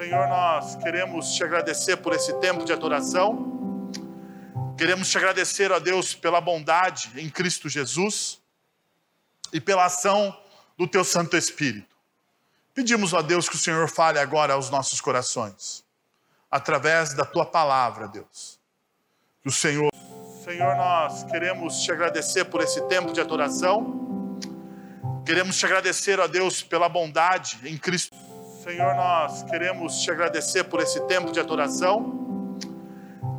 [0.00, 3.90] Senhor, nós queremos te agradecer por esse tempo de adoração.
[4.78, 8.40] Queremos te agradecer, ó Deus, pela bondade em Cristo Jesus
[9.52, 10.34] e pela ação
[10.78, 11.94] do teu Santo Espírito.
[12.72, 15.84] Pedimos, ó Deus, que o Senhor fale agora aos nossos corações,
[16.50, 18.58] através da tua palavra, Deus.
[19.42, 19.90] Que o Senhor,
[20.42, 24.40] Senhor, nós queremos te agradecer por esse tempo de adoração.
[25.26, 28.29] Queremos te agradecer, ó Deus, pela bondade em Cristo.
[28.62, 32.58] Senhor, nós queremos te agradecer por esse tempo de adoração.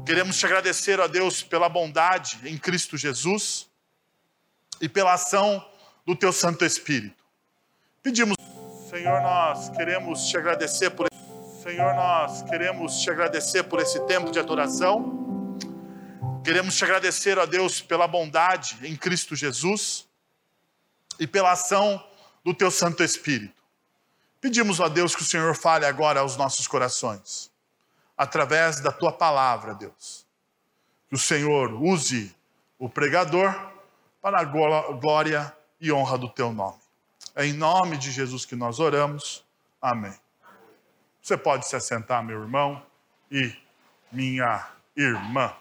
[0.03, 3.69] Queremos te agradecer, ó Deus, pela bondade em Cristo Jesus
[4.81, 5.63] e pela ação
[6.07, 7.23] do teu Santo Espírito.
[8.01, 8.35] Pedimos,
[8.89, 11.07] Senhor, nós queremos te agradecer por
[11.61, 15.55] Senhor, nós queremos te agradecer por esse tempo de adoração.
[16.43, 20.07] Queremos te agradecer, ó Deus, pela bondade em Cristo Jesus
[21.19, 22.03] e pela ação
[22.43, 23.60] do teu Santo Espírito.
[24.41, 27.51] Pedimos a Deus que o Senhor fale agora aos nossos corações,
[28.17, 30.25] através da tua palavra, Deus.
[31.07, 32.35] Que o Senhor use
[32.79, 33.53] o pregador
[34.19, 36.79] para a glória e honra do teu nome.
[37.35, 39.45] É em nome de Jesus que nós oramos.
[39.79, 40.13] Amém.
[41.21, 42.83] Você pode se assentar, meu irmão
[43.29, 43.55] e
[44.11, 45.53] minha irmã.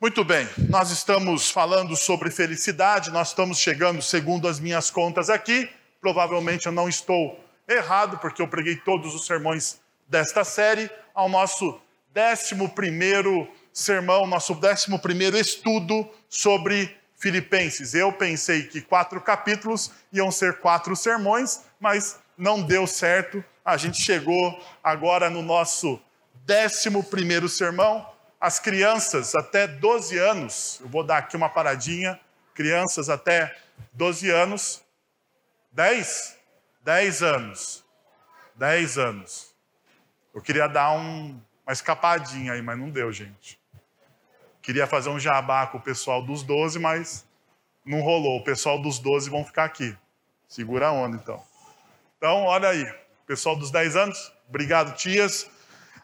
[0.00, 5.70] Muito bem, nós estamos falando sobre felicidade, nós estamos chegando, segundo as minhas contas aqui,
[6.06, 11.80] provavelmente eu não estou errado, porque eu preguei todos os sermões desta série, ao nosso
[12.14, 17.92] décimo primeiro sermão, nosso décimo primeiro estudo sobre Filipenses.
[17.92, 23.44] Eu pensei que quatro capítulos iam ser quatro sermões, mas não deu certo.
[23.64, 26.00] A gente chegou agora no nosso
[26.44, 28.08] décimo primeiro sermão.
[28.40, 32.20] As crianças até 12 anos, eu vou dar aqui uma paradinha,
[32.54, 33.56] crianças até
[33.92, 34.85] 12 anos,
[35.76, 36.38] 10?
[36.82, 37.84] 10 anos.
[38.54, 39.54] 10 anos.
[40.34, 43.60] Eu queria dar um, uma escapadinha aí, mas não deu, gente.
[44.62, 47.26] Queria fazer um jabá com o pessoal dos 12, mas
[47.84, 48.38] não rolou.
[48.38, 49.94] O pessoal dos 12 vão ficar aqui.
[50.48, 51.44] Segura a onda, então.
[52.16, 52.90] Então, olha aí.
[53.26, 55.46] Pessoal dos 10 anos, obrigado, tias.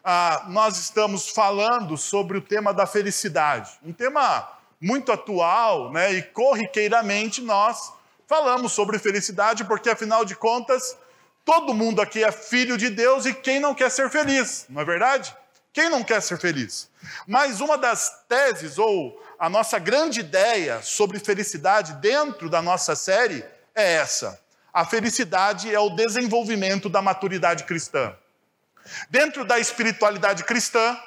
[0.03, 3.71] Ah, nós estamos falando sobre o tema da felicidade.
[3.81, 6.11] Um tema muito atual, né?
[6.11, 7.91] E corriqueiramente nós
[8.33, 10.97] Falamos sobre felicidade porque, afinal de contas,
[11.45, 14.83] todo mundo aqui é filho de Deus e quem não quer ser feliz, não é
[14.83, 15.37] verdade?
[15.71, 16.89] Quem não quer ser feliz?
[17.27, 23.45] Mas uma das teses, ou a nossa grande ideia sobre felicidade dentro da nossa série
[23.75, 24.41] é essa:
[24.73, 28.15] a felicidade é o desenvolvimento da maturidade cristã.
[29.11, 30.99] Dentro da espiritualidade cristã,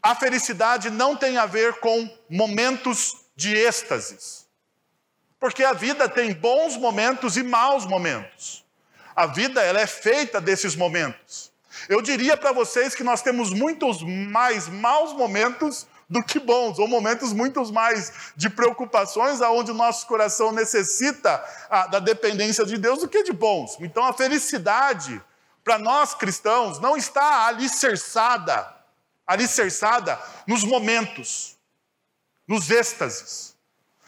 [0.00, 4.43] a felicidade não tem a ver com momentos de êxtases.
[5.44, 8.64] Porque a vida tem bons momentos e maus momentos.
[9.14, 11.52] A vida ela é feita desses momentos.
[11.86, 16.88] Eu diria para vocês que nós temos muitos mais maus momentos do que bons, ou
[16.88, 23.00] momentos muito mais de preocupações, aonde o nosso coração necessita a, da dependência de Deus
[23.00, 23.76] do que de bons.
[23.80, 25.22] Então a felicidade,
[25.62, 28.74] para nós cristãos, não está alicerçada,
[29.26, 31.58] alicerçada nos momentos,
[32.48, 33.53] nos êxtases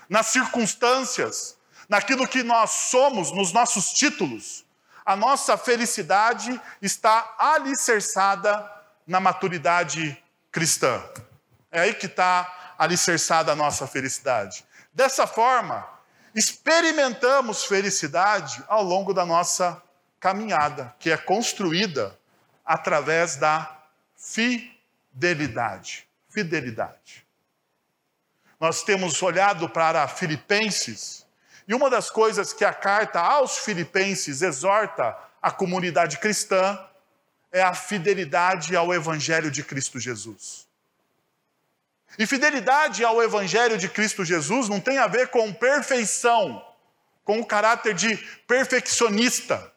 [0.08, 1.56] nas circunstâncias,
[1.88, 4.64] naquilo que nós somos, nos nossos títulos.
[5.04, 8.70] A nossa felicidade está alicerçada
[9.06, 11.02] na maturidade cristã.
[11.70, 14.64] É aí que está alicerçada a nossa felicidade.
[14.92, 15.86] Dessa forma,
[16.34, 19.80] experimentamos felicidade ao longo da nossa
[20.18, 22.18] caminhada, que é construída
[22.64, 23.78] através da
[24.16, 26.08] fidelidade.
[26.28, 27.25] Fidelidade
[28.58, 31.26] nós temos olhado para Filipenses,
[31.68, 36.78] e uma das coisas que a carta aos Filipenses exorta a comunidade cristã
[37.52, 40.66] é a fidelidade ao Evangelho de Cristo Jesus.
[42.18, 46.64] E fidelidade ao Evangelho de Cristo Jesus não tem a ver com perfeição,
[47.24, 49.72] com o caráter de perfeccionista.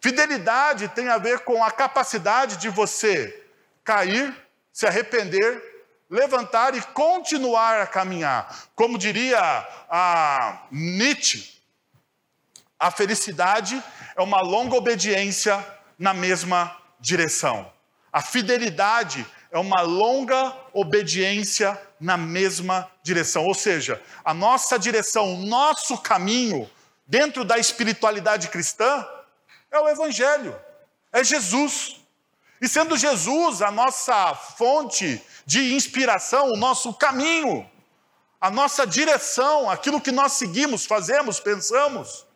[0.00, 3.42] Fidelidade tem a ver com a capacidade de você
[3.84, 4.34] cair,
[4.72, 5.73] se arrepender
[6.08, 8.68] levantar e continuar a caminhar.
[8.74, 9.40] Como diria
[9.88, 11.54] a Nietzsche,
[12.78, 13.82] a felicidade
[14.16, 15.64] é uma longa obediência
[15.98, 17.72] na mesma direção.
[18.12, 23.44] A fidelidade é uma longa obediência na mesma direção.
[23.46, 26.68] Ou seja, a nossa direção, o nosso caminho
[27.06, 29.06] dentro da espiritualidade cristã
[29.70, 30.54] é o Evangelho,
[31.12, 31.96] é Jesus.
[32.60, 37.68] E sendo Jesus a nossa fonte de inspiração, o nosso caminho,
[38.40, 42.26] a nossa direção, aquilo que nós seguimos, fazemos, pensamos,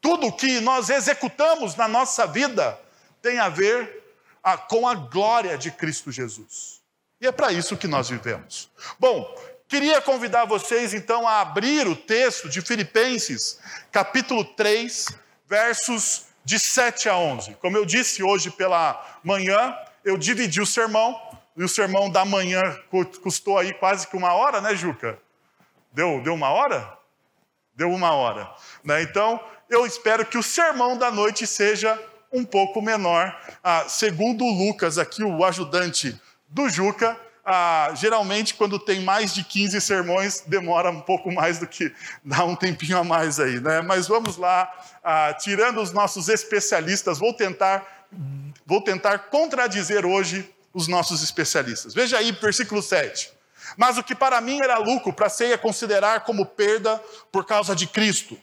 [0.00, 2.78] tudo que nós executamos na nossa vida
[3.20, 4.04] tem a ver
[4.42, 6.80] ah, com a glória de Cristo Jesus.
[7.20, 8.70] E é para isso que nós vivemos.
[8.98, 9.34] Bom,
[9.66, 13.58] queria convidar vocês então a abrir o texto de Filipenses,
[13.90, 15.06] capítulo 3,
[15.48, 17.54] versos de 7 a 11.
[17.54, 21.20] Como eu disse hoje pela manhã, eu dividi o sermão,
[21.56, 22.62] e o sermão da manhã
[23.22, 25.18] custou aí quase que uma hora, né, Juca?
[25.92, 26.96] Deu, deu uma hora?
[27.74, 28.52] Deu uma hora.
[28.84, 29.02] Né?
[29.02, 31.98] Então, eu espero que o sermão da noite seja
[32.32, 33.34] um pouco menor.
[33.64, 39.42] Ah, segundo o Lucas, aqui o ajudante do Juca, ah, geralmente quando tem mais de
[39.42, 41.92] 15 sermões, demora um pouco mais do que
[42.24, 43.80] dá um tempinho a mais aí, né?
[43.80, 44.70] Mas vamos lá,
[45.02, 48.06] ah, tirando os nossos especialistas, vou tentar,
[48.66, 51.94] vou tentar contradizer hoje os nossos especialistas.
[51.94, 53.32] Veja aí, versículo 7.
[53.78, 57.02] Mas o que para mim era lucro, para ser considerar como perda
[57.32, 58.38] por causa de Cristo.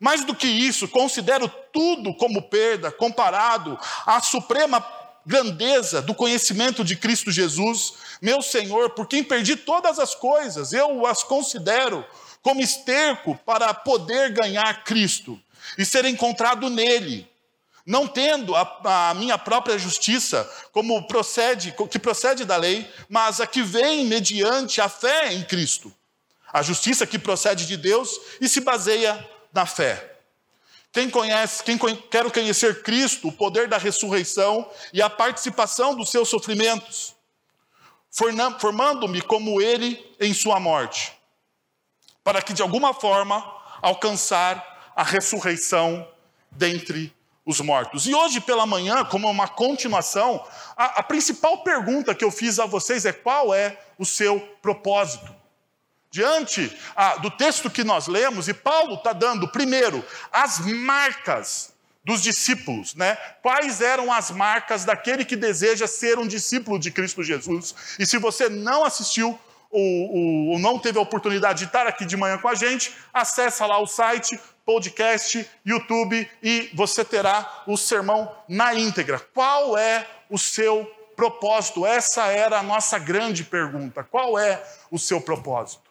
[0.00, 4.84] Mais do que isso, considero tudo como perda comparado à suprema
[5.26, 7.92] grandeza do conhecimento de Cristo Jesus,
[8.22, 12.04] meu Senhor, por quem perdi todas as coisas, eu as considero
[12.40, 15.38] como esterco para poder ganhar Cristo
[15.76, 17.30] e ser encontrado nele,
[17.86, 23.46] não tendo a, a, minha própria justiça, como procede, que procede da lei, mas a
[23.46, 25.92] que vem mediante a fé em Cristo.
[26.52, 30.12] A justiça que procede de Deus e se baseia na fé.
[30.92, 36.28] Quem conhece, quem quer conhecer Cristo, o poder da ressurreição e a participação dos seus
[36.28, 37.14] sofrimentos,
[38.60, 41.12] formando-me como ele em sua morte,
[42.22, 43.44] para que de alguma forma
[43.82, 46.08] alcançar a ressurreição
[46.52, 47.12] dentre
[47.44, 48.06] os mortos.
[48.06, 50.44] E hoje pela manhã, como uma continuação,
[50.76, 55.44] a, a principal pergunta que eu fiz a vocês é qual é o seu propósito?
[56.14, 61.72] diante ah, do texto que nós lemos, e Paulo está dando, primeiro, as marcas
[62.04, 63.16] dos discípulos, né?
[63.42, 67.74] Quais eram as marcas daquele que deseja ser um discípulo de Cristo Jesus?
[67.98, 69.36] E se você não assistiu
[69.68, 73.66] ou, ou não teve a oportunidade de estar aqui de manhã com a gente, acessa
[73.66, 79.18] lá o site, podcast, YouTube e você terá o sermão na íntegra.
[79.18, 80.84] Qual é o seu
[81.14, 81.86] propósito?
[81.86, 84.02] Essa era a nossa grande pergunta.
[84.02, 85.84] Qual é o seu propósito?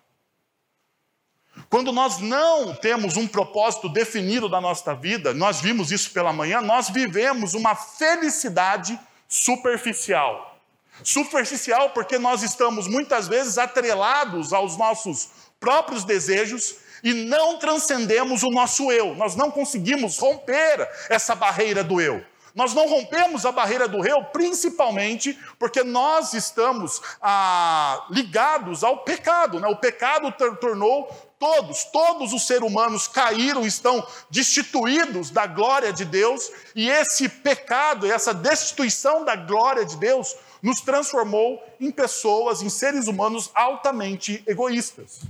[1.69, 6.61] Quando nós não temos um propósito definido da nossa vida, nós vimos isso pela manhã,
[6.61, 10.57] nós vivemos uma felicidade superficial.
[11.03, 15.29] Superficial porque nós estamos muitas vezes atrelados aos nossos
[15.59, 19.13] próprios desejos e não transcendemos o nosso eu.
[19.15, 22.23] Nós não conseguimos romper essa barreira do eu.
[22.55, 29.59] Nós não rompemos a barreira do eu, principalmente porque nós estamos ah, ligados ao pecado.
[29.59, 29.67] Né?
[29.67, 31.09] O pecado tornou
[31.39, 38.09] todos, todos os seres humanos caíram, estão destituídos da glória de Deus, e esse pecado,
[38.09, 45.21] essa destituição da glória de Deus, nos transformou em pessoas, em seres humanos altamente egoístas.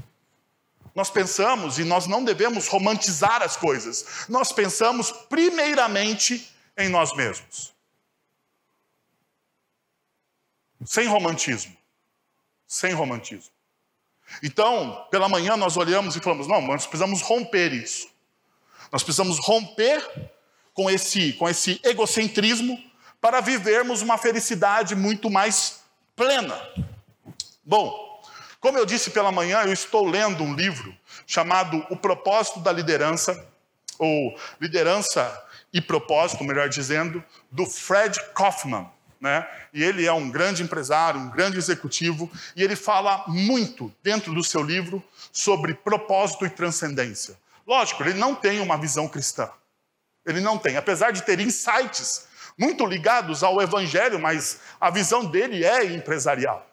[0.96, 7.74] Nós pensamos, e nós não devemos romantizar as coisas, nós pensamos primeiramente em nós mesmos.
[10.86, 11.76] Sem romantismo.
[12.68, 13.52] Sem romantismo.
[14.42, 18.10] Então, pela manhã nós olhamos e falamos: não, nós precisamos romper isso.
[18.92, 20.32] Nós precisamos romper
[20.74, 22.82] com esse, com esse egocentrismo
[23.20, 25.82] para vivermos uma felicidade muito mais
[26.16, 26.60] plena.
[27.64, 28.13] Bom,
[28.64, 30.96] como eu disse pela manhã, eu estou lendo um livro
[31.28, 33.46] chamado O Propósito da Liderança,
[34.00, 35.38] ou Liderança
[35.74, 38.90] e Propósito, melhor dizendo, do Fred Kaufman
[39.20, 39.46] né?
[39.74, 44.44] E ele é um grande empresário, um grande executivo, e ele fala muito dentro do
[44.44, 47.38] seu livro sobre propósito e transcendência.
[47.66, 49.50] Lógico, ele não tem uma visão cristã.
[50.26, 52.28] Ele não tem, apesar de ter insights
[52.58, 56.66] muito ligados ao evangelho, mas a visão dele é empresarial.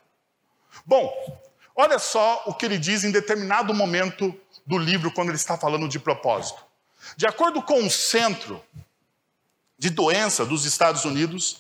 [0.85, 1.40] Bom,
[1.81, 4.35] olha só o que ele diz em determinado momento
[4.67, 6.63] do livro quando ele está falando de propósito.
[7.17, 8.63] De acordo com o centro
[9.79, 11.59] de doença dos Estados Unidos,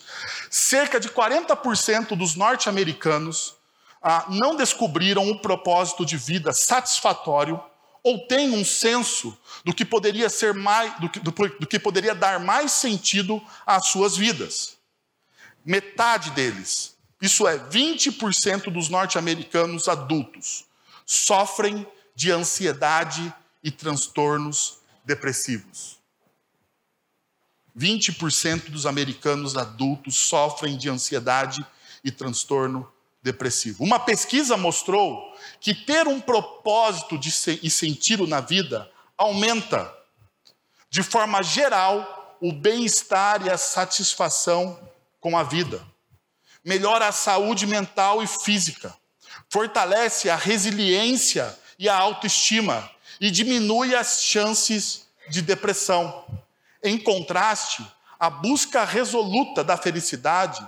[0.51, 3.57] cerca de 40% dos norte-americanos
[4.03, 7.63] ah, não descobriram um propósito de vida satisfatório
[8.03, 12.15] ou têm um senso do que poderia ser mais, do que, do, do que poderia
[12.15, 14.79] dar mais sentido às suas vidas.
[15.65, 16.90] Metade deles,
[17.21, 20.65] isso é 20% dos norte-americanos adultos,
[21.05, 25.99] sofrem de ansiedade e transtornos depressivos.
[27.77, 31.65] 20% dos americanos adultos sofrem de ansiedade
[32.03, 32.91] e transtorno
[33.23, 33.85] depressivo.
[33.85, 37.31] Uma pesquisa mostrou que ter um propósito de
[37.63, 39.95] e sentido na vida aumenta,
[40.89, 44.79] de forma geral, o bem-estar e a satisfação
[45.21, 45.87] com a vida,
[46.65, 48.95] melhora a saúde mental e física,
[49.49, 52.91] fortalece a resiliência e a autoestima
[53.21, 56.25] e diminui as chances de depressão.
[56.83, 57.87] Em contraste,
[58.19, 60.67] a busca resoluta da felicidade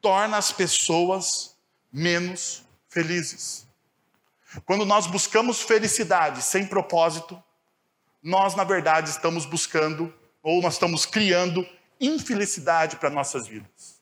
[0.00, 1.54] torna as pessoas
[1.92, 3.66] menos felizes.
[4.64, 7.42] Quando nós buscamos felicidade sem propósito,
[8.22, 10.12] nós, na verdade, estamos buscando
[10.42, 11.66] ou nós estamos criando
[12.00, 13.95] infelicidade para nossas vidas.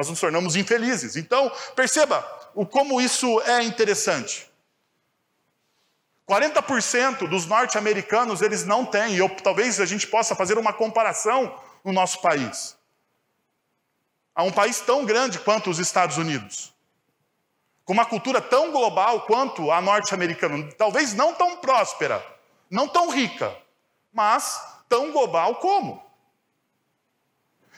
[0.00, 1.14] Nós nos tornamos infelizes.
[1.14, 4.50] Então, perceba o como isso é interessante.
[6.26, 11.54] 40% dos norte-americanos eles não têm, e eu, talvez a gente possa fazer uma comparação
[11.84, 12.78] no nosso país.
[14.34, 16.72] A um país tão grande quanto os Estados Unidos,
[17.84, 22.26] com uma cultura tão global quanto a norte-americana, talvez não tão próspera,
[22.70, 23.54] não tão rica,
[24.10, 26.09] mas tão global como.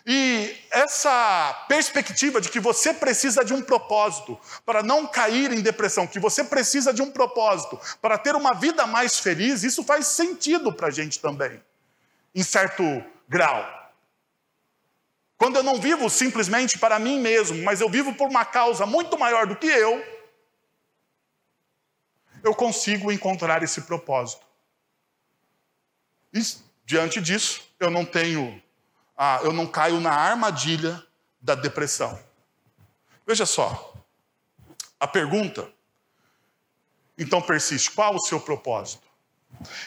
[0.05, 6.07] E essa perspectiva de que você precisa de um propósito para não cair em depressão,
[6.07, 10.73] que você precisa de um propósito para ter uma vida mais feliz, isso faz sentido
[10.73, 11.63] para a gente também,
[12.35, 12.83] em certo
[13.29, 13.83] grau.
[15.37, 19.19] Quando eu não vivo simplesmente para mim mesmo, mas eu vivo por uma causa muito
[19.19, 20.05] maior do que eu,
[22.43, 24.45] eu consigo encontrar esse propósito.
[26.33, 26.41] E
[26.85, 28.61] diante disso, eu não tenho
[29.25, 31.01] ah, eu não caio na armadilha
[31.41, 32.19] da depressão.
[33.25, 33.95] Veja só,
[34.99, 35.71] a pergunta
[37.17, 39.07] então persiste: qual o seu propósito?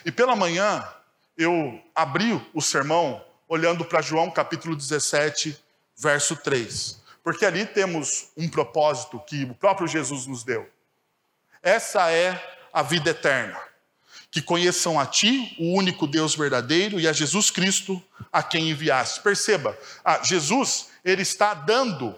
[0.06, 0.88] E pela manhã
[1.38, 5.62] eu abri o sermão olhando para João capítulo 17,
[5.98, 10.66] verso 3, porque ali temos um propósito que o próprio Jesus nos deu.
[11.62, 13.62] Essa é a vida eterna
[14.36, 19.22] que conheçam a Ti, o único Deus verdadeiro, e a Jesus Cristo, a quem enviaste.
[19.22, 19.78] Perceba,
[20.24, 22.14] Jesus ele está dando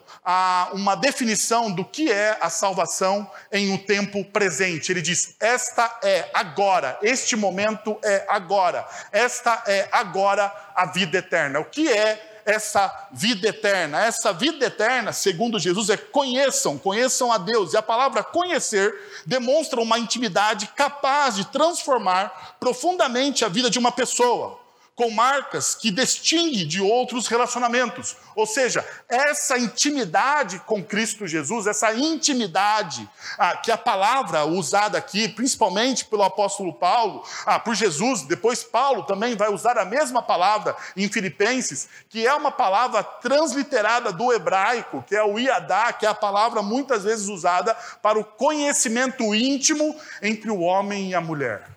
[0.73, 4.91] uma definição do que é a salvação em um tempo presente.
[4.91, 11.59] Ele diz: esta é agora, este momento é agora, esta é agora a vida eterna.
[11.59, 14.05] O que é essa vida eterna.
[14.05, 17.73] Essa vida eterna, segundo Jesus, é conheçam, conheçam a Deus.
[17.73, 23.91] E a palavra conhecer demonstra uma intimidade capaz de transformar profundamente a vida de uma
[23.91, 24.66] pessoa
[24.97, 28.17] com marcas que distingue de outros relacionamentos.
[28.35, 35.29] Ou seja, essa intimidade com Cristo Jesus, essa intimidade ah, que a palavra usada aqui,
[35.29, 40.75] principalmente pelo apóstolo Paulo, ah, por Jesus, depois Paulo também vai usar a mesma palavra
[40.95, 46.09] em Filipenses, que é uma palavra transliterada do hebraico, que é o iadá, que é
[46.09, 51.76] a palavra muitas vezes usada para o conhecimento íntimo entre o homem e a mulher.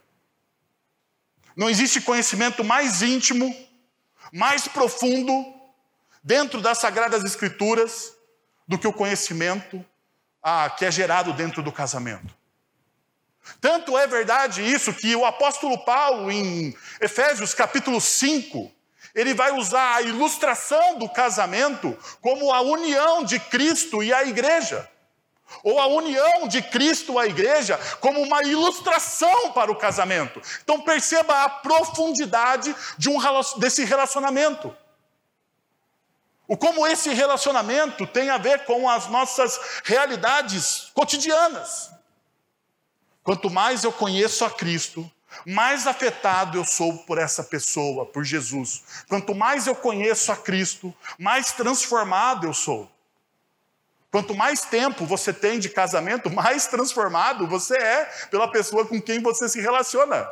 [1.60, 3.54] Não existe conhecimento mais íntimo,
[4.32, 5.44] mais profundo
[6.24, 8.14] dentro das Sagradas Escrituras
[8.66, 9.84] do que o conhecimento
[10.42, 12.34] ah, que é gerado dentro do casamento.
[13.60, 18.72] Tanto é verdade isso que o apóstolo Paulo, em Efésios capítulo 5,
[19.14, 24.88] ele vai usar a ilustração do casamento como a união de Cristo e a igreja
[25.62, 30.40] ou a união de Cristo à igreja como uma ilustração para o casamento.
[30.62, 33.18] Então perceba a profundidade de um,
[33.58, 34.74] desse relacionamento.
[36.46, 41.90] O como esse relacionamento tem a ver com as nossas realidades cotidianas.
[43.22, 45.08] Quanto mais eu conheço a Cristo,
[45.46, 48.82] mais afetado eu sou por essa pessoa, por Jesus.
[49.08, 52.90] Quanto mais eu conheço a Cristo, mais transformado eu sou.
[54.10, 59.22] Quanto mais tempo você tem de casamento, mais transformado você é pela pessoa com quem
[59.22, 60.28] você se relaciona.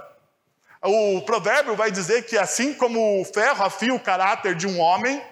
[0.82, 5.22] O provérbio vai dizer que assim como o ferro afia o caráter de um homem,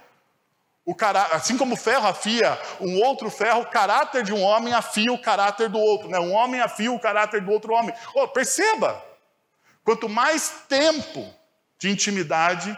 [1.33, 5.21] assim como o ferro afia um outro ferro, o caráter de um homem afia o
[5.21, 6.09] caráter do outro.
[6.09, 6.19] Né?
[6.21, 7.95] Um homem afia o caráter do outro homem.
[8.15, 9.05] Oh, perceba!
[9.85, 11.33] Quanto mais tempo
[11.79, 12.77] de intimidade,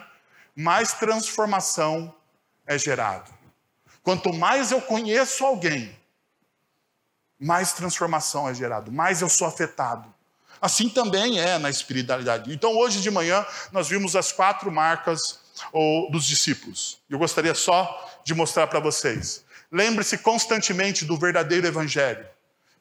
[0.55, 2.15] mais transformação
[2.67, 3.38] é gerado.
[4.09, 5.95] Quanto mais eu conheço alguém,
[7.38, 10.09] mais transformação é gerado, mais eu sou afetado.
[10.62, 12.50] Assim também é na espiritualidade.
[12.50, 15.41] Então, hoje de manhã, nós vimos as quatro marcas
[15.73, 17.03] ou, dos discípulos.
[17.11, 19.45] Eu gostaria só de mostrar para vocês.
[19.71, 22.27] Lembre-se constantemente do verdadeiro evangelho.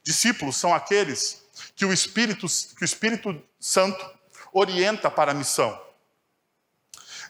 [0.01, 1.43] Discípulos são aqueles
[1.75, 4.09] que o Espírito, que o Espírito Santo
[4.53, 5.77] orienta para a missão.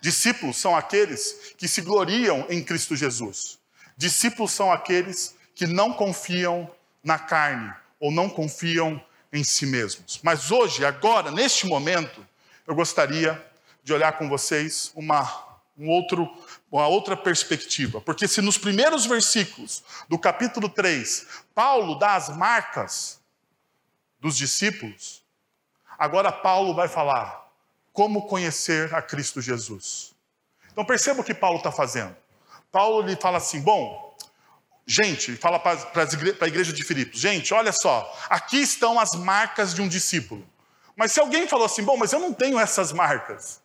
[0.01, 3.56] Discípulos são aqueles que se gloriam em Cristo Jesus.
[3.97, 6.69] Discípulos são aqueles que não confiam
[7.03, 10.19] na carne ou não confiam em si mesmos.
[10.23, 12.25] Mas hoje, agora, neste momento,
[12.65, 13.43] eu gostaria
[13.83, 16.27] de olhar com vocês uma um outro,
[16.71, 18.01] uma outra perspectiva.
[18.01, 23.19] Porque se nos primeiros versículos do capítulo 3, Paulo dá as marcas
[24.19, 25.23] dos discípulos,
[25.97, 27.47] agora Paulo vai falar
[27.93, 30.15] como conhecer a Cristo Jesus.
[30.71, 32.15] Então perceba o que Paulo está fazendo.
[32.71, 34.15] Paulo lhe fala assim: bom,
[34.85, 35.77] gente, fala para
[36.41, 40.47] a igreja de Filipos: gente, olha só, aqui estão as marcas de um discípulo.
[40.95, 43.61] Mas se alguém falou assim, bom, mas eu não tenho essas marcas.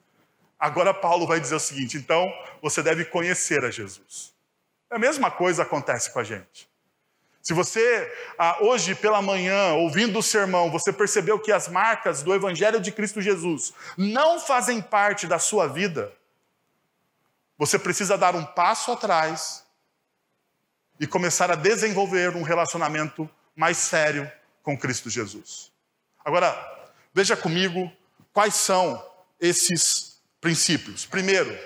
[0.60, 4.32] Agora Paulo vai dizer o seguinte: então você deve conhecer a Jesus.
[4.90, 6.70] A mesma coisa acontece com a gente.
[7.42, 12.32] Se você, ah, hoje pela manhã, ouvindo o sermão, você percebeu que as marcas do
[12.32, 16.12] Evangelho de Cristo Jesus não fazem parte da sua vida,
[17.62, 19.62] você precisa dar um passo atrás
[20.98, 24.28] e começar a desenvolver um relacionamento mais sério
[24.64, 25.70] com Cristo Jesus.
[26.24, 26.52] Agora,
[27.14, 27.88] veja comigo
[28.32, 29.00] quais são
[29.40, 31.06] esses princípios.
[31.06, 31.56] Primeiro,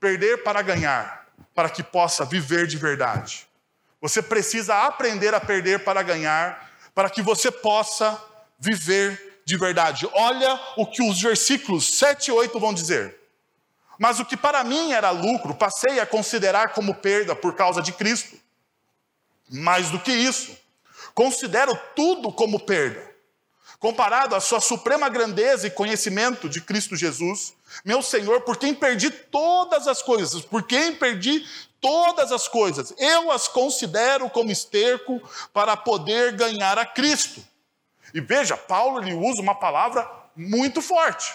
[0.00, 3.46] perder para ganhar, para que possa viver de verdade.
[4.00, 8.18] Você precisa aprender a perder para ganhar, para que você possa
[8.58, 10.08] viver de verdade.
[10.14, 13.25] Olha o que os versículos 7 e 8 vão dizer.
[13.98, 17.92] Mas o que para mim era lucro, passei a considerar como perda por causa de
[17.92, 18.36] Cristo.
[19.50, 20.56] Mais do que isso,
[21.14, 23.16] considero tudo como perda
[23.78, 29.10] comparado à sua suprema grandeza e conhecimento de Cristo Jesus, meu Senhor, por quem perdi
[29.10, 31.46] todas as coisas, por quem perdi
[31.80, 35.20] todas as coisas, eu as considero como esterco
[35.52, 37.44] para poder ganhar a Cristo.
[38.14, 41.32] E veja, Paulo ele usa uma palavra muito forte.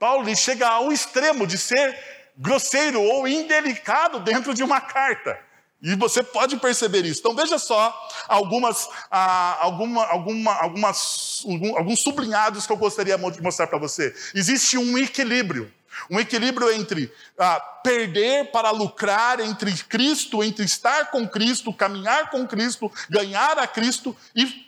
[0.00, 1.94] Paulo chega ao extremo de ser
[2.34, 5.38] grosseiro ou indelicado dentro de uma carta.
[5.82, 7.20] E você pode perceber isso.
[7.20, 7.94] Então veja só
[8.26, 11.44] algumas, ah, alguma, alguma, algumas,
[11.76, 14.14] alguns sublinhados que eu gostaria de mostrar para você.
[14.34, 15.70] Existe um equilíbrio.
[16.08, 22.46] Um equilíbrio entre ah, perder para lucrar, entre Cristo, entre estar com Cristo, caminhar com
[22.46, 24.66] Cristo, ganhar a Cristo e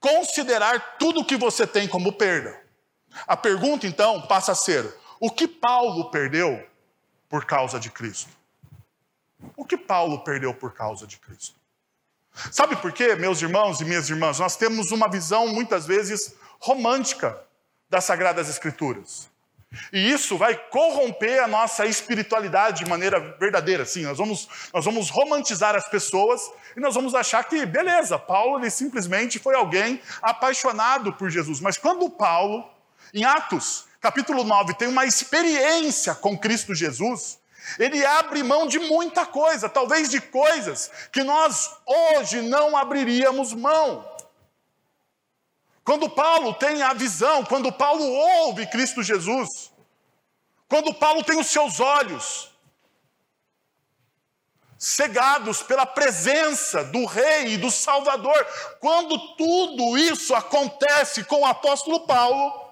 [0.00, 2.65] considerar tudo que você tem como perda.
[3.26, 6.64] A pergunta então passa a ser: o que Paulo perdeu
[7.28, 8.30] por causa de Cristo?
[9.56, 11.54] O que Paulo perdeu por causa de Cristo?
[12.50, 14.38] Sabe por quê, meus irmãos e minhas irmãs?
[14.38, 17.40] Nós temos uma visão muitas vezes romântica
[17.88, 19.28] das Sagradas Escrituras.
[19.92, 23.84] E isso vai corromper a nossa espiritualidade de maneira verdadeira.
[23.84, 26.40] Sim, nós vamos, nós vamos romantizar as pessoas
[26.76, 31.60] e nós vamos achar que, beleza, Paulo ele simplesmente foi alguém apaixonado por Jesus.
[31.60, 32.68] Mas quando Paulo,
[33.16, 37.38] em Atos, capítulo 9, tem uma experiência com Cristo Jesus,
[37.78, 44.06] ele abre mão de muita coisa, talvez de coisas que nós hoje não abriríamos mão.
[45.82, 49.72] Quando Paulo tem a visão, quando Paulo ouve Cristo Jesus,
[50.68, 52.50] quando Paulo tem os seus olhos
[54.78, 58.46] cegados pela presença do Rei e do Salvador,
[58.78, 62.65] quando tudo isso acontece com o apóstolo Paulo,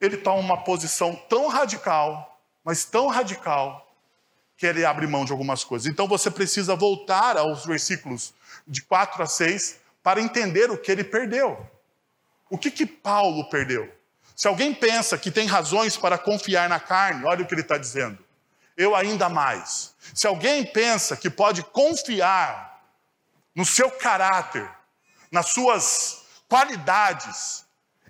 [0.00, 2.28] ele toma uma posição tão radical
[2.68, 3.90] mas tão radical
[4.54, 5.90] que ele abre mão de algumas coisas.
[5.90, 8.34] Então você precisa voltar aos versículos
[8.66, 11.66] de 4 a 6 para entender o que ele perdeu.
[12.50, 13.90] O que que Paulo perdeu?
[14.36, 17.78] Se alguém pensa que tem razões para confiar na carne, olha o que ele está
[17.78, 18.18] dizendo.
[18.76, 19.94] Eu ainda mais.
[20.12, 22.82] Se alguém pensa que pode confiar
[23.54, 24.70] no seu caráter,
[25.32, 27.64] nas suas qualidades,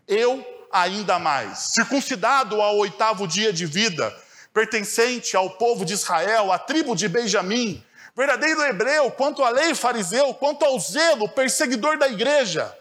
[0.09, 1.73] eu ainda mais.
[1.75, 4.15] Circuncidado ao oitavo dia de vida,
[4.53, 7.85] pertencente ao povo de Israel, à tribo de Benjamim,
[8.17, 12.77] verdadeiro hebreu, quanto à lei fariseu, quanto ao zelo, perseguidor da igreja,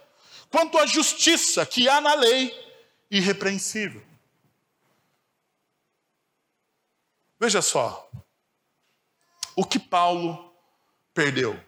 [0.49, 2.51] quanto à justiça que há na lei,
[3.11, 4.01] irrepreensível.
[7.39, 8.09] Veja só,
[9.55, 10.51] o que Paulo
[11.13, 11.59] perdeu,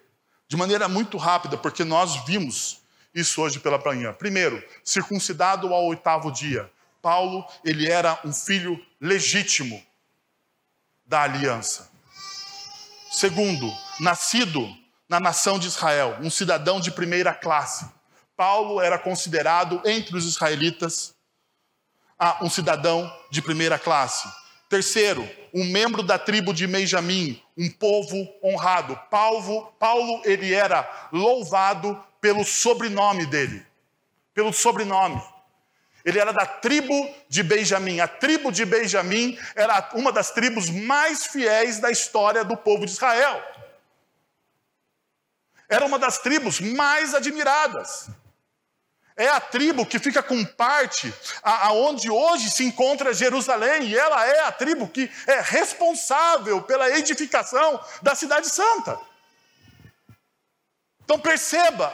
[0.48, 2.79] de maneira muito rápida, porque nós vimos
[3.20, 4.14] isso hoje pela manhã.
[4.14, 6.70] Primeiro, circuncidado ao oitavo dia.
[7.02, 9.84] Paulo, ele era um filho legítimo
[11.06, 11.90] da aliança.
[13.12, 14.68] Segundo, nascido
[15.08, 17.88] na nação de Israel, um cidadão de primeira classe.
[18.38, 21.16] Paulo era considerado entre os israelitas
[22.42, 24.28] um cidadão de primeira classe.
[24.70, 28.98] Terceiro, um membro da tribo de Benjamim, um povo honrado.
[29.12, 33.65] Paulo, Paulo ele era louvado pelo sobrenome dele,
[34.34, 35.22] pelo sobrenome.
[36.06, 38.00] Ele era da tribo de Benjamim.
[38.00, 42.93] A tribo de Benjamim era uma das tribos mais fiéis da história do povo de
[42.93, 43.43] Israel.
[45.67, 48.10] Era uma das tribos mais admiradas.
[49.20, 54.40] É a tribo que fica com parte aonde hoje se encontra Jerusalém, e ela é
[54.46, 58.98] a tribo que é responsável pela edificação da cidade santa.
[61.04, 61.94] Então perceba,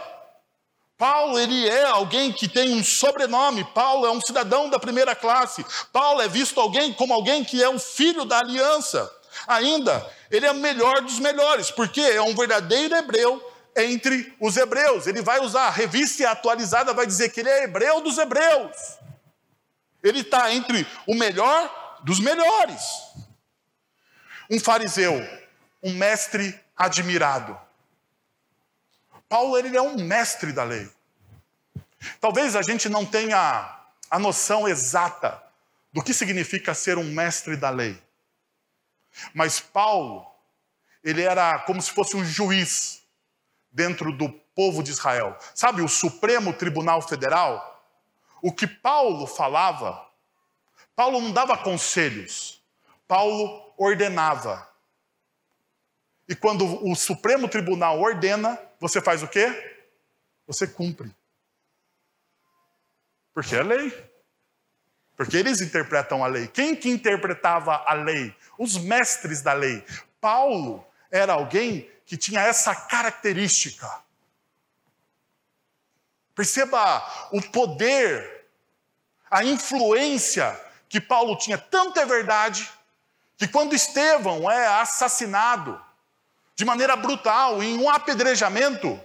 [1.00, 3.64] Paulo ele é alguém que tem um sobrenome.
[3.74, 5.66] Paulo é um cidadão da primeira classe.
[5.92, 9.12] Paulo é visto alguém como alguém que é um filho da aliança.
[9.48, 15.08] Ainda, ele é o melhor dos melhores, porque é um verdadeiro hebreu entre os hebreus.
[15.08, 18.98] Ele vai usar a revista atualizada, vai dizer que ele é hebreu dos hebreus.
[20.02, 22.82] Ele está entre o melhor dos melhores.
[24.50, 25.14] Um fariseu,
[25.84, 27.60] um mestre admirado.
[29.28, 30.90] Paulo ele é um mestre da lei.
[32.22, 35.42] Talvez a gente não tenha a noção exata
[35.92, 38.00] do que significa ser um mestre da lei.
[39.34, 40.26] Mas Paulo,
[41.04, 43.05] ele era como se fosse um juiz
[43.76, 45.38] dentro do povo de Israel.
[45.54, 47.84] Sabe, o Supremo Tribunal Federal?
[48.42, 50.02] O que Paulo falava,
[50.96, 52.64] Paulo não dava conselhos,
[53.06, 54.66] Paulo ordenava.
[56.28, 59.84] E quando o Supremo Tribunal ordena, você faz o quê?
[60.48, 61.14] Você cumpre.
[63.34, 64.10] Porque é lei.
[65.18, 66.48] Porque eles interpretam a lei.
[66.48, 68.36] Quem que interpretava a lei?
[68.58, 69.86] Os mestres da lei.
[70.20, 73.90] Paulo era alguém que tinha essa característica.
[76.36, 78.48] Perceba o poder,
[79.30, 81.58] a influência que Paulo tinha.
[81.58, 82.70] Tanto é verdade
[83.38, 85.82] que quando Estevão é assassinado,
[86.56, 89.00] de maneira brutal, em um apedrejamento,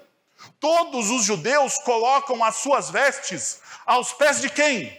[0.59, 4.99] todos os judeus colocam as suas vestes aos pés de quem?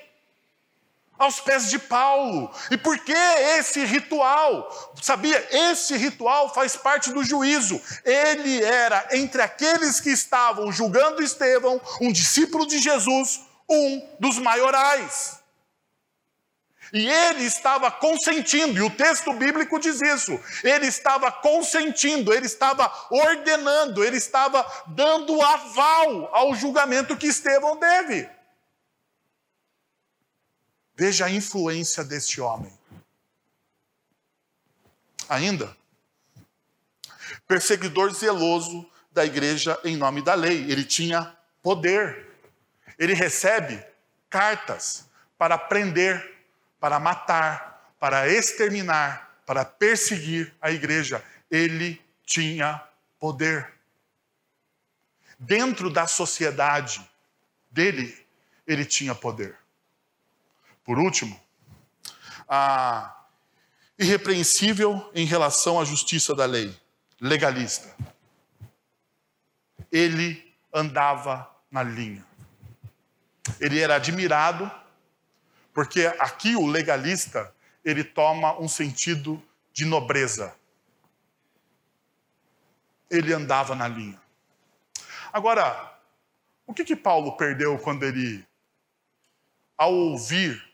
[1.21, 2.51] Aos pés de Paulo.
[2.71, 4.91] E por que esse ritual?
[4.99, 5.47] Sabia?
[5.51, 7.79] Esse ritual faz parte do juízo.
[8.03, 15.39] Ele era, entre aqueles que estavam julgando Estevão, um discípulo de Jesus, um dos maiorais.
[16.91, 20.39] E ele estava consentindo, e o texto bíblico diz isso.
[20.63, 28.27] Ele estava consentindo, ele estava ordenando, ele estava dando aval ao julgamento que Estevão teve.
[31.01, 32.71] Veja a influência deste homem.
[35.27, 35.75] Ainda,
[37.47, 40.71] perseguidor zeloso da igreja em nome da lei.
[40.71, 42.27] Ele tinha poder.
[42.99, 43.83] Ele recebe
[44.29, 45.09] cartas
[45.39, 46.45] para prender
[46.79, 51.25] para matar, para exterminar, para perseguir a igreja.
[51.49, 52.79] Ele tinha
[53.19, 53.73] poder.
[55.39, 57.01] Dentro da sociedade
[57.71, 58.23] dele,
[58.67, 59.60] ele tinha poder.
[60.91, 61.39] Por último,
[62.49, 63.25] a
[63.97, 66.77] irrepreensível em relação à justiça da lei,
[67.17, 67.95] legalista.
[69.89, 72.25] Ele andava na linha.
[73.57, 74.69] Ele era admirado
[75.73, 80.53] porque aqui o legalista, ele toma um sentido de nobreza.
[83.09, 84.21] Ele andava na linha.
[85.31, 85.97] Agora,
[86.67, 88.45] o que que Paulo perdeu quando ele,
[89.77, 90.69] ao ouvir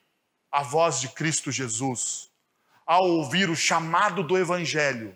[0.57, 2.31] a voz de Cristo Jesus,
[2.83, 5.15] ao ouvir o chamado do Evangelho,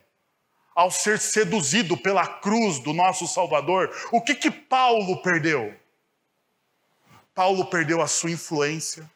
[0.75, 5.75] ao ser seduzido pela cruz do nosso Salvador, o que que Paulo perdeu?
[7.33, 9.09] Paulo perdeu a sua influência,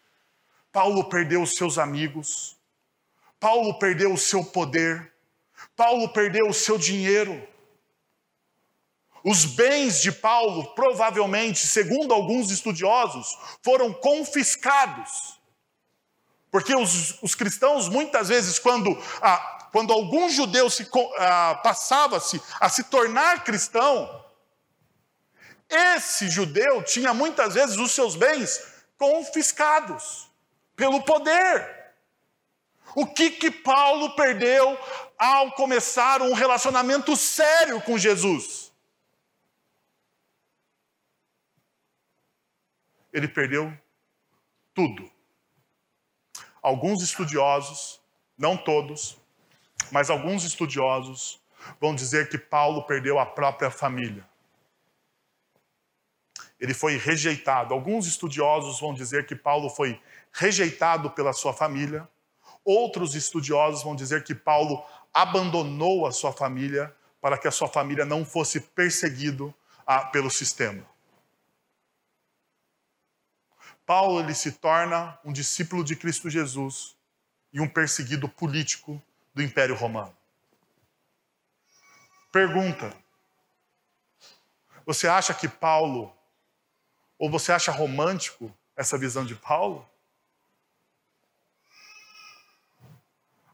[0.71, 2.57] Paulo perdeu os seus amigos,
[3.39, 5.13] Paulo perdeu o seu poder,
[5.75, 7.47] Paulo perdeu o seu dinheiro.
[9.23, 15.34] Os bens de Paulo, provavelmente, segundo alguns estudiosos, foram confiscados.
[16.55, 22.69] Porque os, os cristãos, muitas vezes, quando, ah, quando algum judeu se, ah, passava-se a
[22.69, 24.23] se tornar cristão,
[25.69, 28.65] esse judeu tinha muitas vezes os seus bens
[28.97, 30.29] confiscados
[30.77, 31.91] pelo poder.
[32.95, 34.79] O que que Paulo perdeu
[35.17, 38.71] ao começar um relacionamento sério com Jesus?
[43.11, 43.77] Ele perdeu
[44.73, 45.13] tudo.
[46.65, 48.01] Alguns estudiosos,
[48.36, 49.19] não todos,
[49.91, 51.39] mas alguns estudiosos
[51.80, 54.28] vão dizer que Paulo perdeu a própria família.
[56.60, 57.71] Ele foi rejeitado.
[57.71, 60.01] Alguns estudiosos vão dizer que Paulo foi
[60.34, 62.10] rejeitado pela sua família.
[62.63, 68.06] Outros estudiosos vão dizer que Paulo abandonou a sua família para que a sua família
[68.06, 69.54] não fosse perseguido
[69.86, 70.84] ah, pelo sistema.
[73.85, 76.95] Paulo ele se torna um discípulo de Cristo Jesus
[77.53, 79.01] e um perseguido político
[79.33, 80.15] do Império Romano.
[82.31, 82.95] Pergunta:
[84.85, 86.13] Você acha que Paulo
[87.17, 89.87] Ou você acha romântico essa visão de Paulo?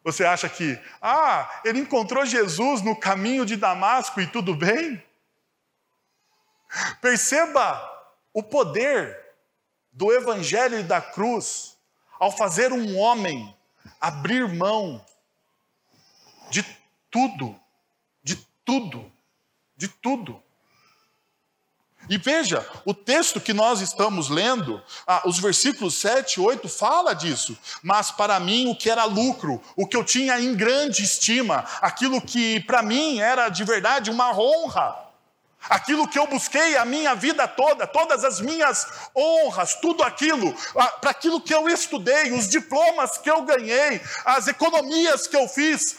[0.04, 5.04] Você acha que, ah, ele encontrou Jesus no caminho de Damasco e tudo bem?
[7.00, 7.80] Perceba
[8.34, 9.31] o poder
[9.92, 11.78] do Evangelho e da cruz
[12.20, 13.56] ao fazer um homem
[14.00, 15.04] abrir mão
[16.50, 16.64] de
[17.10, 17.60] tudo,
[18.24, 19.12] de tudo,
[19.76, 20.42] de tudo.
[22.10, 27.14] E veja, o texto que nós estamos lendo, ah, os versículos 7 e 8 fala
[27.14, 27.58] disso.
[27.82, 32.22] Mas para mim o que era lucro, o que eu tinha em grande estima, aquilo
[32.22, 35.01] que para mim era de verdade uma honra,
[35.70, 40.54] aquilo que eu busquei a minha vida toda, todas as minhas honras, tudo aquilo,
[41.00, 45.98] para aquilo que eu estudei, os diplomas que eu ganhei, as economias que eu fiz,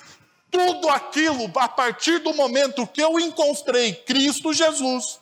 [0.50, 5.20] tudo aquilo, a partir do momento que eu encontrei Cristo Jesus,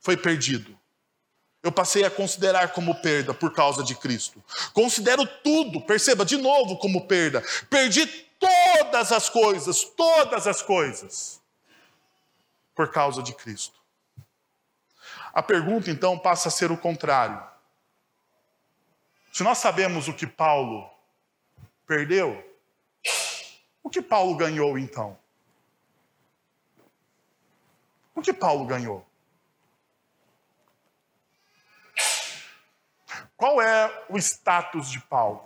[0.00, 0.78] foi perdido.
[1.62, 4.42] Eu passei a considerar como perda por causa de Cristo.
[4.74, 7.42] Considero tudo, perceba de novo como perda.
[7.70, 8.06] Perdi
[8.38, 11.40] todas as coisas, todas as coisas,
[12.74, 13.78] por causa de Cristo.
[15.32, 17.42] A pergunta então passa a ser o contrário.
[19.32, 20.88] Se nós sabemos o que Paulo
[21.86, 22.42] perdeu,
[23.82, 25.18] o que Paulo ganhou então?
[28.14, 29.04] O que Paulo ganhou?
[33.36, 35.42] Qual é o status de Paulo?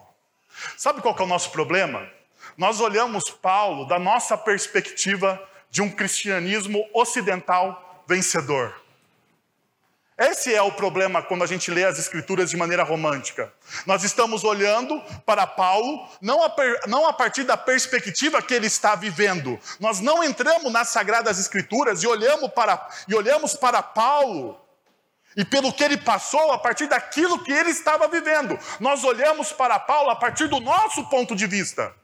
[0.76, 2.08] Sabe qual é o nosso problema?
[2.56, 8.74] Nós olhamos Paulo da nossa perspectiva de um cristianismo ocidental vencedor.
[10.18, 13.52] Esse é o problema quando a gente lê as Escrituras de maneira romântica.
[13.86, 18.66] Nós estamos olhando para Paulo não a, per, não a partir da perspectiva que ele
[18.66, 19.56] está vivendo.
[19.78, 24.60] Nós não entramos nas Sagradas Escrituras e olhamos para, e olhamos para Paulo
[25.36, 28.58] e pelo que ele passou a partir daquilo que ele estava vivendo.
[28.80, 31.94] Nós olhamos para Paulo a partir do nosso ponto de vista.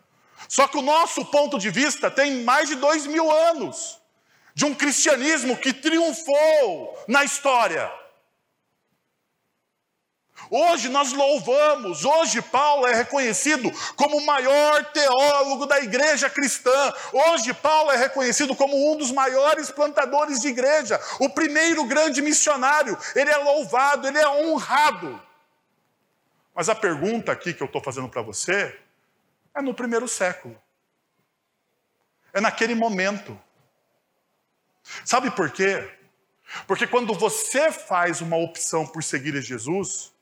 [0.49, 3.99] Só que o nosso ponto de vista tem mais de dois mil anos
[4.55, 7.93] de um cristianismo que triunfou na história.
[10.51, 16.93] Hoje nós louvamos, hoje Paulo é reconhecido como o maior teólogo da igreja cristã.
[17.13, 22.97] Hoje Paulo é reconhecido como um dos maiores plantadores de igreja, o primeiro grande missionário.
[23.17, 25.21] Ele é louvado, ele é honrado.
[26.55, 28.79] Mas a pergunta aqui que eu estou fazendo para você
[29.55, 30.61] é no primeiro século.
[32.33, 33.41] É naquele momento.
[35.05, 35.91] Sabe por quê?
[36.67, 40.13] Porque quando você faz uma opção por seguir Jesus,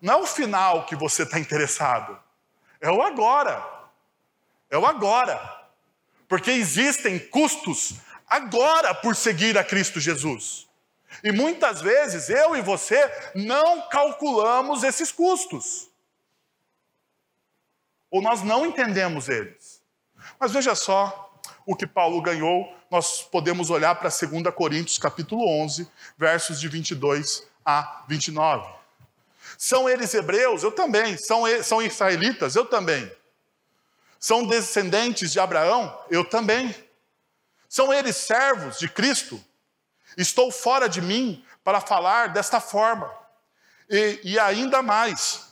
[0.00, 2.20] não é o final que você está interessado,
[2.80, 3.64] é o agora.
[4.70, 5.38] É o agora.
[6.28, 7.94] Porque existem custos
[8.26, 10.68] agora por seguir a Cristo Jesus.
[11.22, 12.98] E muitas vezes eu e você
[13.34, 15.88] não calculamos esses custos.
[18.14, 19.82] Ou nós não entendemos eles.
[20.38, 25.90] Mas veja só o que Paulo ganhou, nós podemos olhar para 2 Coríntios capítulo 11,
[26.16, 28.72] versos de 22 a 29.
[29.58, 30.62] São eles hebreus?
[30.62, 31.16] Eu também.
[31.16, 32.54] São, são israelitas?
[32.54, 33.10] Eu também.
[34.20, 36.00] São descendentes de Abraão?
[36.08, 36.72] Eu também.
[37.68, 39.44] São eles servos de Cristo?
[40.16, 43.12] Estou fora de mim para falar desta forma.
[43.90, 45.43] E, e ainda mais,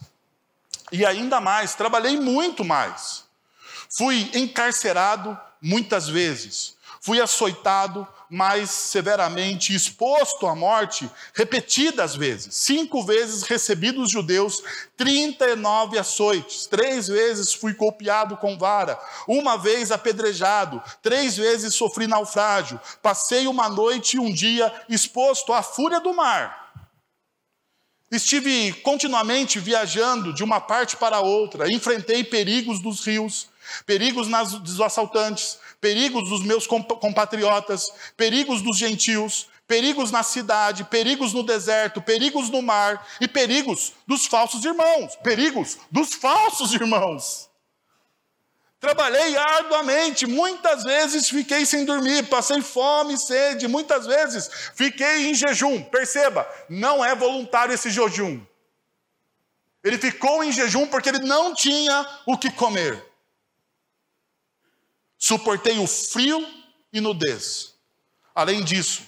[0.92, 3.24] e ainda mais, trabalhei muito mais.
[3.88, 12.54] Fui encarcerado muitas vezes, fui açoitado mais severamente, exposto à morte repetidas vezes.
[12.54, 14.62] Cinco vezes recebi dos judeus
[14.96, 16.64] 39 açoites.
[16.64, 18.98] Três vezes fui golpeado com vara.
[19.28, 20.82] Uma vez apedrejado.
[21.02, 22.80] Três vezes sofri naufrágio.
[23.02, 26.61] Passei uma noite e um dia exposto à fúria do mar.
[28.12, 33.48] Estive continuamente viajando de uma parte para outra, enfrentei perigos dos rios,
[33.86, 41.32] perigos nas, dos assaltantes, perigos dos meus compatriotas, perigos dos gentios, perigos na cidade, perigos
[41.32, 45.16] no deserto, perigos no mar e perigos dos falsos irmãos.
[45.22, 47.48] Perigos dos falsos irmãos.
[48.82, 55.34] Trabalhei arduamente, muitas vezes fiquei sem dormir, passei fome e sede, muitas vezes fiquei em
[55.36, 55.84] jejum.
[55.84, 58.44] Perceba, não é voluntário esse jejum.
[59.84, 63.00] Ele ficou em jejum porque ele não tinha o que comer.
[65.16, 66.44] Suportei o frio
[66.92, 67.74] e nudez.
[68.34, 69.04] Além disso,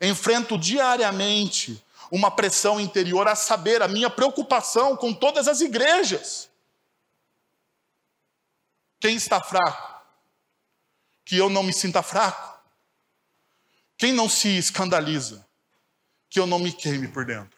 [0.00, 6.52] enfrento diariamente uma pressão interior a saber a minha preocupação com todas as igrejas.
[9.04, 10.02] Quem está fraco?
[11.26, 12.58] Que eu não me sinta fraco.
[13.98, 15.46] Quem não se escandaliza?
[16.34, 17.56] que eu não me queime por dentro.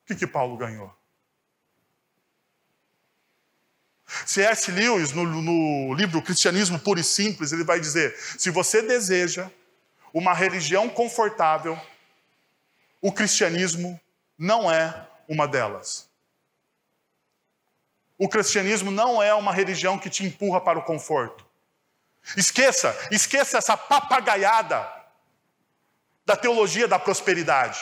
[0.00, 0.94] O que, que Paulo ganhou?
[4.24, 4.70] C.S.
[4.70, 9.50] Lewis, no, no livro Cristianismo Puro e Simples, ele vai dizer: se você deseja
[10.12, 11.76] uma religião confortável,
[13.00, 14.00] o cristianismo
[14.38, 16.08] não é uma delas.
[18.24, 21.44] O cristianismo não é uma religião que te empurra para o conforto.
[22.38, 24.90] Esqueça, esqueça essa papagaiada
[26.24, 27.78] da teologia da prosperidade.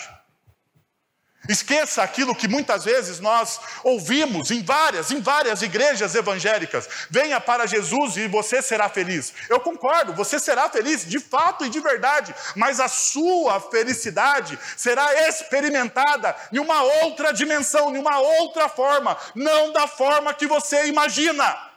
[1.49, 6.89] Esqueça aquilo que muitas vezes nós ouvimos em várias, em várias igrejas evangélicas.
[7.11, 9.35] Venha para Jesus e você será feliz.
[9.49, 15.29] Eu concordo, você será feliz de fato e de verdade, mas a sua felicidade será
[15.29, 21.73] experimentada em uma outra dimensão, em uma outra forma, não da forma que você imagina.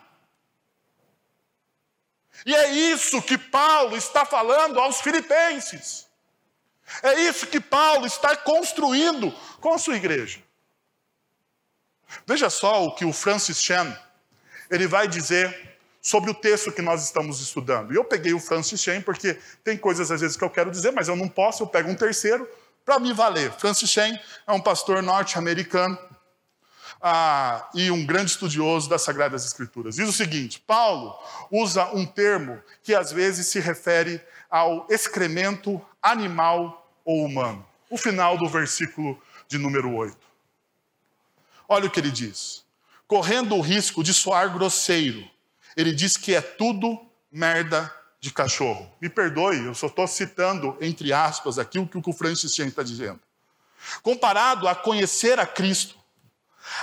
[2.45, 6.05] E é isso que Paulo está falando aos filipenses.
[7.01, 10.39] É isso que Paulo está construindo com a sua igreja.
[12.25, 13.97] Veja só o que o Francis Chan
[14.69, 17.91] ele vai dizer sobre o texto que nós estamos estudando.
[17.91, 20.91] E eu peguei o Francis Chan porque tem coisas às vezes que eu quero dizer,
[20.91, 22.47] mas eu não posso, eu pego um terceiro
[22.85, 23.51] para me valer.
[23.53, 25.97] Francis Chan é um pastor norte-americano
[27.01, 29.95] ah, e um grande estudioso das Sagradas Escrituras.
[29.95, 31.17] Diz o seguinte: Paulo
[31.51, 37.65] usa um termo que às vezes se refere ao excremento animal ou humano.
[37.89, 40.15] O final do versículo de número 8.
[41.67, 42.63] Olha o que ele diz.
[43.07, 45.27] Correndo o risco de soar grosseiro,
[45.75, 46.99] ele diz que é tudo
[47.31, 48.91] merda de cachorro.
[49.01, 53.19] Me perdoe, eu só estou citando, entre aspas, aqui o que o Francis está dizendo.
[54.01, 55.95] Comparado a conhecer a Cristo,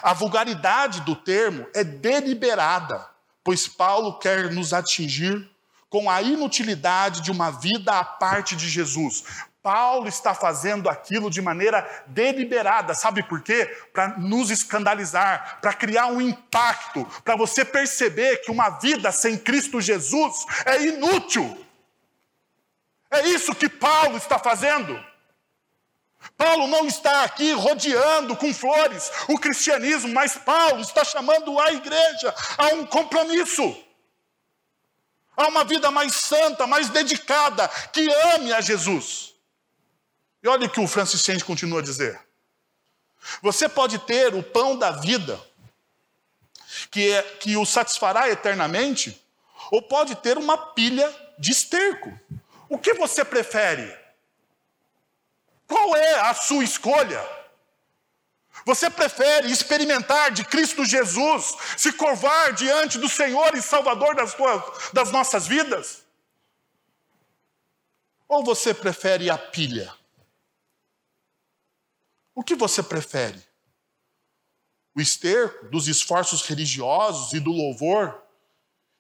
[0.03, 3.09] a vulgaridade do termo é deliberada,
[3.43, 5.51] pois Paulo quer nos atingir
[5.93, 9.25] com a inutilidade de uma vida à parte de Jesus.
[9.63, 13.67] Paulo está fazendo aquilo de maneira deliberada, sabe por quê?
[13.93, 19.83] Para nos escandalizar, para criar um impacto, para você perceber que uma vida sem Cristo
[19.83, 21.63] Jesus é inútil.
[23.11, 24.99] É isso que Paulo está fazendo.
[26.39, 32.35] Paulo não está aqui rodeando com flores o cristianismo, mas Paulo está chamando a igreja
[32.57, 33.77] a um compromisso,
[35.37, 39.35] a uma vida mais santa, mais dedicada, que ame a Jesus.
[40.43, 42.21] E olha o que o Francis Chan continua a dizer.
[43.41, 45.41] Você pode ter o pão da vida,
[46.91, 49.21] que, é, que o satisfará eternamente,
[49.71, 52.13] ou pode ter uma pilha de esterco.
[52.69, 53.97] O que você prefere?
[55.67, 57.42] Qual é a sua escolha?
[58.65, 64.63] Você prefere experimentar de Cristo Jesus, se curvar diante do Senhor e Salvador das, tuas,
[64.93, 66.03] das nossas vidas?
[68.29, 69.93] Ou você prefere a pilha?
[72.35, 73.43] O que você prefere?
[74.95, 78.23] O esterco dos esforços religiosos e do louvor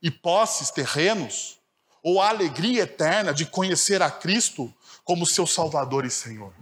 [0.02, 1.58] e posses terrenos?
[2.02, 4.72] Ou a alegria eterna de conhecer a Cristo
[5.04, 6.52] como seu Salvador e Senhor?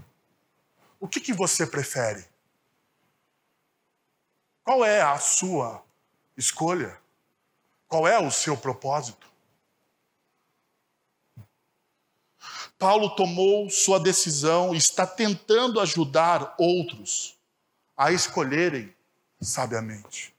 [1.01, 2.30] O que, que você prefere?
[4.71, 5.83] Qual é a sua
[6.37, 6.97] escolha?
[7.89, 9.29] Qual é o seu propósito?
[12.79, 17.37] Paulo tomou sua decisão e está tentando ajudar outros
[17.97, 18.95] a escolherem
[19.41, 20.33] sabiamente.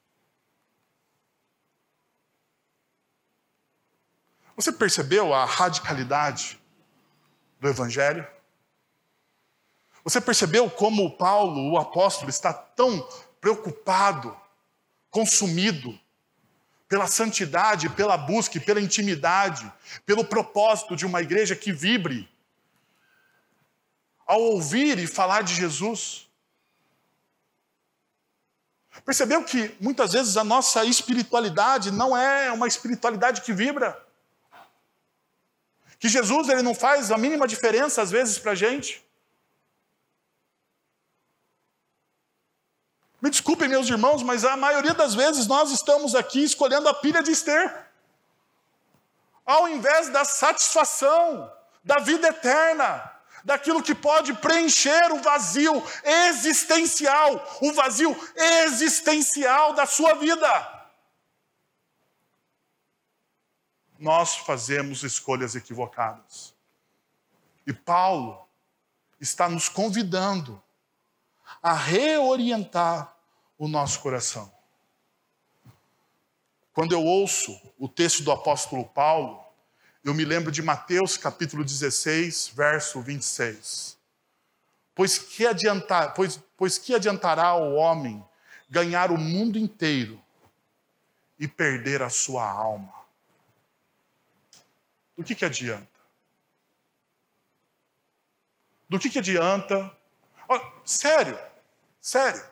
[4.56, 6.58] Você percebeu a radicalidade
[7.60, 8.26] do Evangelho?
[10.06, 13.06] Você percebeu como Paulo, o apóstolo, está tão
[13.41, 14.39] preocupado,
[15.10, 15.99] consumido
[16.88, 19.71] pela santidade, pela busca, pela intimidade,
[20.06, 22.30] pelo propósito de uma igreja que vibre
[24.27, 26.30] ao ouvir e falar de Jesus.
[29.06, 33.97] Percebeu que muitas vezes a nossa espiritualidade não é uma espiritualidade que vibra?
[35.97, 39.04] Que Jesus ele não faz a mínima diferença às vezes para a gente?
[43.22, 47.22] Me desculpem, meus irmãos, mas a maioria das vezes nós estamos aqui escolhendo a pilha
[47.22, 47.88] de Esther,
[49.46, 51.52] ao invés da satisfação,
[51.84, 53.12] da vida eterna,
[53.44, 60.82] daquilo que pode preencher o vazio existencial, o vazio existencial da sua vida.
[64.00, 66.56] Nós fazemos escolhas equivocadas.
[67.67, 68.48] E Paulo
[69.19, 70.62] está nos convidando
[71.62, 73.16] a reorientar
[73.58, 74.52] o nosso coração.
[76.74, 79.44] Quando eu ouço o texto do apóstolo Paulo,
[80.04, 83.98] eu me lembro de Mateus capítulo 16, verso 26.
[84.96, 88.24] Pois que, adiantar, pois, pois que adiantará o homem
[88.70, 90.20] ganhar o mundo inteiro
[91.38, 92.94] e perder a sua alma?
[95.16, 95.88] Do que, que adianta?
[98.90, 99.96] Do que, que adianta?
[100.50, 101.38] Oh, sério,
[102.02, 102.43] sério.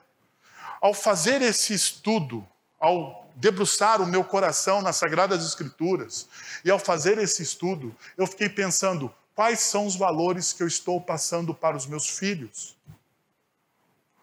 [0.79, 2.47] Ao fazer esse estudo,
[2.79, 6.27] ao debruçar o meu coração nas Sagradas Escrituras,
[6.63, 11.01] e ao fazer esse estudo, eu fiquei pensando: quais são os valores que eu estou
[11.01, 12.77] passando para os meus filhos?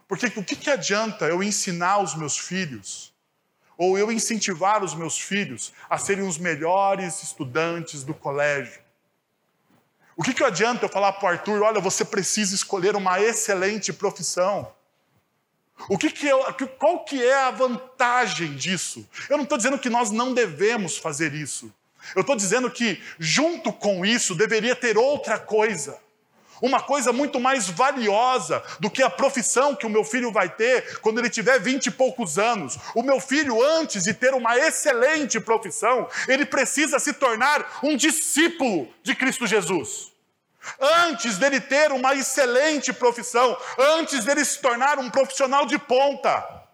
[0.07, 3.13] Porque o que, que adianta eu ensinar os meus filhos,
[3.77, 8.81] ou eu incentivar os meus filhos a serem os melhores estudantes do colégio?
[10.17, 13.93] O que, que adianta eu falar para o Arthur: olha, você precisa escolher uma excelente
[13.93, 14.76] profissão?
[15.89, 19.09] O que, que é, qual que é a vantagem disso?
[19.29, 21.73] Eu não estou dizendo que nós não devemos fazer isso.
[22.15, 25.99] Eu estou dizendo que, junto com isso, deveria ter outra coisa.
[26.63, 30.99] Uma coisa muito mais valiosa do que a profissão que o meu filho vai ter
[31.01, 32.79] quando ele tiver vinte e poucos anos.
[32.95, 38.89] O meu filho, antes de ter uma excelente profissão, ele precisa se tornar um discípulo
[39.03, 40.16] de Cristo Jesus.
[40.81, 46.67] Antes dele ter uma excelente profissão, antes dele se tornar um profissional de ponta,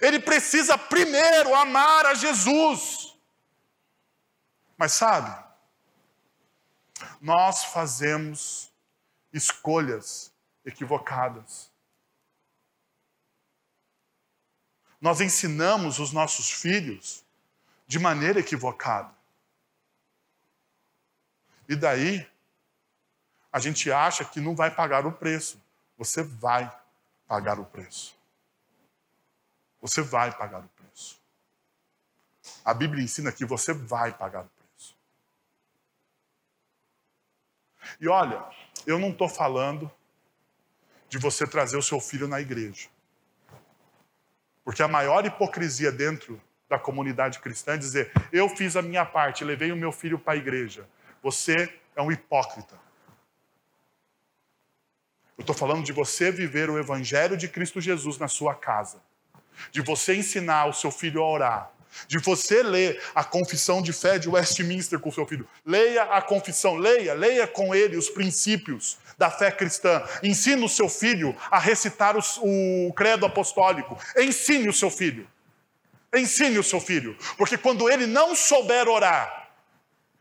[0.00, 3.16] ele precisa primeiro amar a Jesus.
[4.76, 5.44] Mas sabe,
[7.20, 8.70] nós fazemos
[9.32, 10.32] escolhas
[10.64, 11.70] equivocadas.
[15.00, 17.24] Nós ensinamos os nossos filhos
[17.86, 19.17] de maneira equivocada.
[21.68, 22.26] E daí,
[23.52, 25.60] a gente acha que não vai pagar o preço.
[25.96, 26.72] Você vai
[27.26, 28.16] pagar o preço.
[29.80, 31.20] Você vai pagar o preço.
[32.64, 34.96] A Bíblia ensina que você vai pagar o preço.
[38.00, 38.44] E olha,
[38.86, 39.90] eu não estou falando
[41.08, 42.88] de você trazer o seu filho na igreja.
[44.64, 49.44] Porque a maior hipocrisia dentro da comunidade cristã é dizer: eu fiz a minha parte,
[49.44, 50.86] levei o meu filho para a igreja.
[51.22, 52.74] Você é um hipócrita.
[55.36, 59.00] Eu estou falando de você viver o Evangelho de Cristo Jesus na sua casa,
[59.70, 61.70] de você ensinar o seu filho a orar,
[62.08, 65.48] de você ler a confissão de fé de Westminster com o seu filho.
[65.64, 70.02] Leia a confissão, leia, leia com ele os princípios da fé cristã.
[70.22, 73.96] Ensine o seu filho a recitar o, o credo apostólico.
[74.16, 75.28] Ensine o seu filho.
[76.14, 79.37] Ensine o seu filho, porque quando ele não souber orar,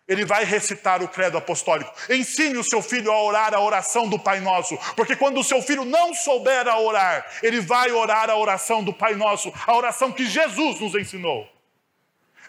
[0.08, 1.94] ele vai recitar o credo apostólico.
[2.10, 5.62] Ensine o seu filho a orar a oração do Pai Nosso, porque quando o seu
[5.62, 10.12] filho não souber a orar, ele vai orar a oração do Pai Nosso, a oração
[10.12, 11.48] que Jesus nos ensinou.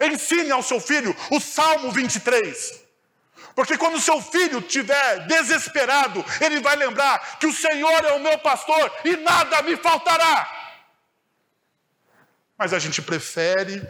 [0.01, 2.87] Ensine ao seu filho o Salmo 23.
[3.55, 8.21] Porque quando o seu filho estiver desesperado, ele vai lembrar que o Senhor é o
[8.21, 10.49] meu pastor e nada me faltará.
[12.57, 13.85] Mas a gente prefere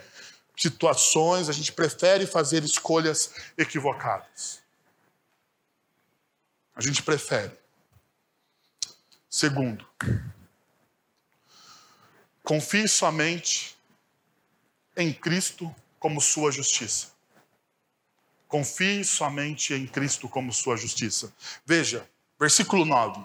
[0.59, 4.61] situações, a gente prefere fazer escolhas equivocadas.
[6.75, 7.57] A gente prefere.
[9.31, 9.87] Segundo,
[12.43, 13.77] confie somente
[14.97, 17.09] em Cristo como sua justiça.
[18.49, 21.33] Confie somente em Cristo como sua justiça.
[21.65, 23.25] Veja, versículo 9.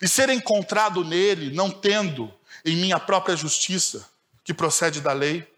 [0.00, 2.32] E ser encontrado nele, não tendo
[2.64, 4.08] em minha própria justiça,
[4.42, 5.51] que procede da lei,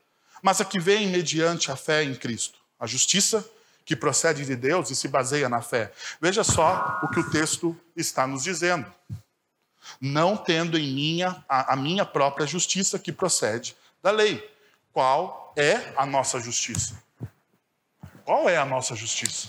[0.45, 2.59] mas a que vem mediante a fé em Cristo.
[2.79, 3.43] A justiça
[3.83, 5.91] que procede de Deus e se baseia na fé.
[6.21, 8.93] Veja só o que o texto está nos dizendo.
[9.99, 14.47] Não tendo em minha a, a minha própria justiça que procede da lei.
[14.93, 17.03] Qual é a nossa justiça?
[18.23, 19.49] Qual é a nossa justiça?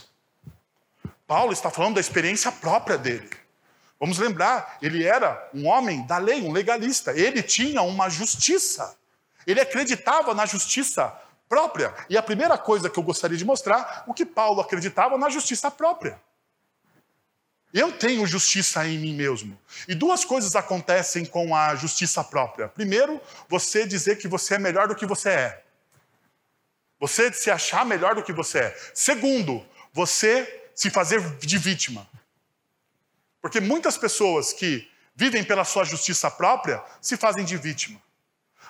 [1.28, 3.30] Paulo está falando da experiência própria dele.
[4.00, 7.12] Vamos lembrar, ele era um homem da lei, um legalista.
[7.12, 8.98] Ele tinha uma justiça.
[9.46, 11.14] Ele acreditava na justiça
[11.48, 11.94] própria.
[12.10, 15.70] E a primeira coisa que eu gostaria de mostrar, o que Paulo acreditava na justiça
[15.70, 16.20] própria.
[17.74, 19.60] Eu tenho justiça em mim mesmo.
[19.88, 22.70] E duas coisas acontecem com a justiça própria.
[22.70, 23.20] Primeiro,
[23.50, 25.64] você dizer que você é melhor do que você é.
[27.00, 28.78] Você se achar melhor do que você é.
[28.94, 32.08] Segundo, você se fazer de vítima.
[33.42, 38.02] Porque muitas pessoas que vivem pela sua justiça própria se fazem de vítima.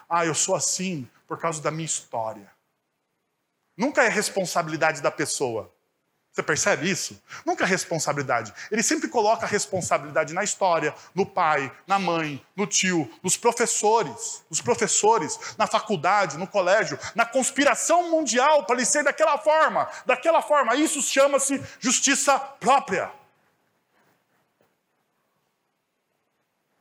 [0.10, 2.52] Ah, eu sou assim por causa da minha história.
[3.78, 5.72] Nunca é responsabilidade da pessoa.
[6.36, 7.22] Você percebe isso?
[7.46, 8.54] Nunca é responsabilidade.
[8.70, 14.44] Ele sempre coloca a responsabilidade na história, no pai, na mãe, no tio, nos professores,
[14.50, 20.42] nos professores, na faculdade, no colégio, na conspiração mundial para ele ser daquela forma, daquela
[20.42, 20.76] forma.
[20.76, 23.10] Isso chama-se justiça própria.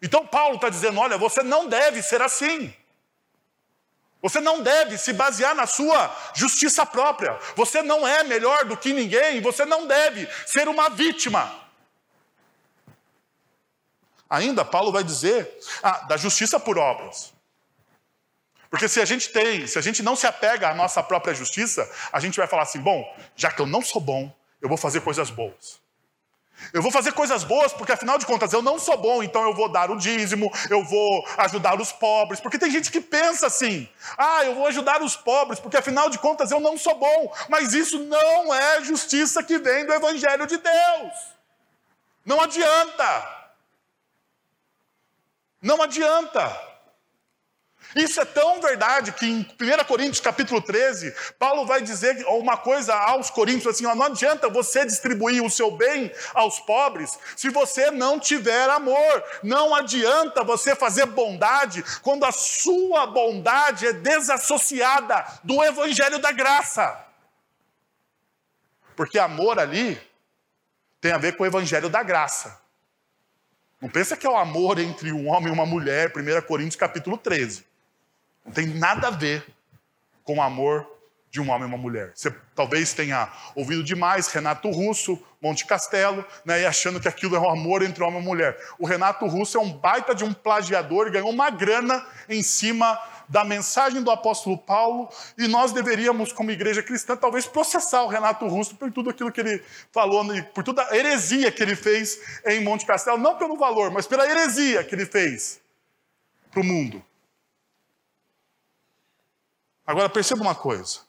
[0.03, 2.75] Então Paulo está dizendo: olha, você não deve ser assim.
[4.25, 7.39] Você não deve se basear na sua justiça própria.
[7.55, 9.43] Você não é melhor do que ninguém.
[9.43, 11.55] Você não deve ser uma vítima.
[14.31, 17.35] Ainda, Paulo vai dizer ah, da justiça por obras.
[18.71, 21.87] Porque se a gente tem, se a gente não se apega à nossa própria justiça,
[22.11, 23.05] a gente vai falar assim: bom,
[23.37, 25.84] já que eu não sou bom, eu vou fazer coisas boas.
[26.73, 29.55] Eu vou fazer coisas boas porque, afinal de contas, eu não sou bom, então eu
[29.55, 32.41] vou dar o dízimo, eu vou ajudar os pobres.
[32.41, 36.19] Porque tem gente que pensa assim: ah, eu vou ajudar os pobres porque, afinal de
[36.19, 37.33] contas, eu não sou bom.
[37.49, 41.13] Mas isso não é justiça que vem do Evangelho de Deus.
[42.25, 43.45] Não adianta.
[45.61, 46.74] Não adianta.
[47.95, 52.95] Isso é tão verdade que em 1 Coríntios capítulo 13, Paulo vai dizer uma coisa
[52.95, 57.91] aos coríntios assim: ó, não adianta você distribuir o seu bem aos pobres se você
[57.91, 59.23] não tiver amor.
[59.43, 67.01] Não adianta você fazer bondade quando a sua bondade é desassociada do evangelho da graça.
[68.97, 70.01] Porque amor ali
[71.01, 72.61] tem a ver com o evangelho da graça.
[73.81, 77.19] Não pensa que é o amor entre um homem e uma mulher, 1 Coríntios capítulo
[77.19, 77.74] 13.
[78.45, 79.45] Não tem nada a ver
[80.23, 80.87] com o amor
[81.35, 82.13] de um homem e uma mulher.
[82.15, 87.41] Você talvez tenha ouvido demais Renato Russo, Monte Castelo, né, e achando que aquilo é
[87.41, 88.57] um amor entre homem e mulher.
[88.79, 92.97] O Renato Russo é um baita de um plagiador, ganhou uma grana em cima
[93.29, 98.47] da mensagem do apóstolo Paulo, e nós deveríamos, como igreja cristã, talvez processar o Renato
[98.47, 100.25] Russo por tudo aquilo que ele falou,
[100.55, 104.25] por toda a heresia que ele fez em Monte Castelo, não pelo valor, mas pela
[104.25, 105.61] heresia que ele fez
[106.53, 107.05] para o mundo.
[109.87, 111.01] Agora perceba uma coisa.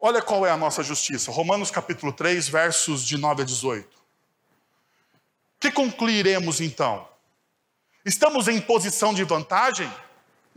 [0.00, 1.30] Olha qual é a nossa justiça.
[1.30, 3.98] Romanos capítulo 3, versos de 9 a 18.
[5.58, 7.08] Que concluiremos então?
[8.04, 9.92] Estamos em posição de vantagem?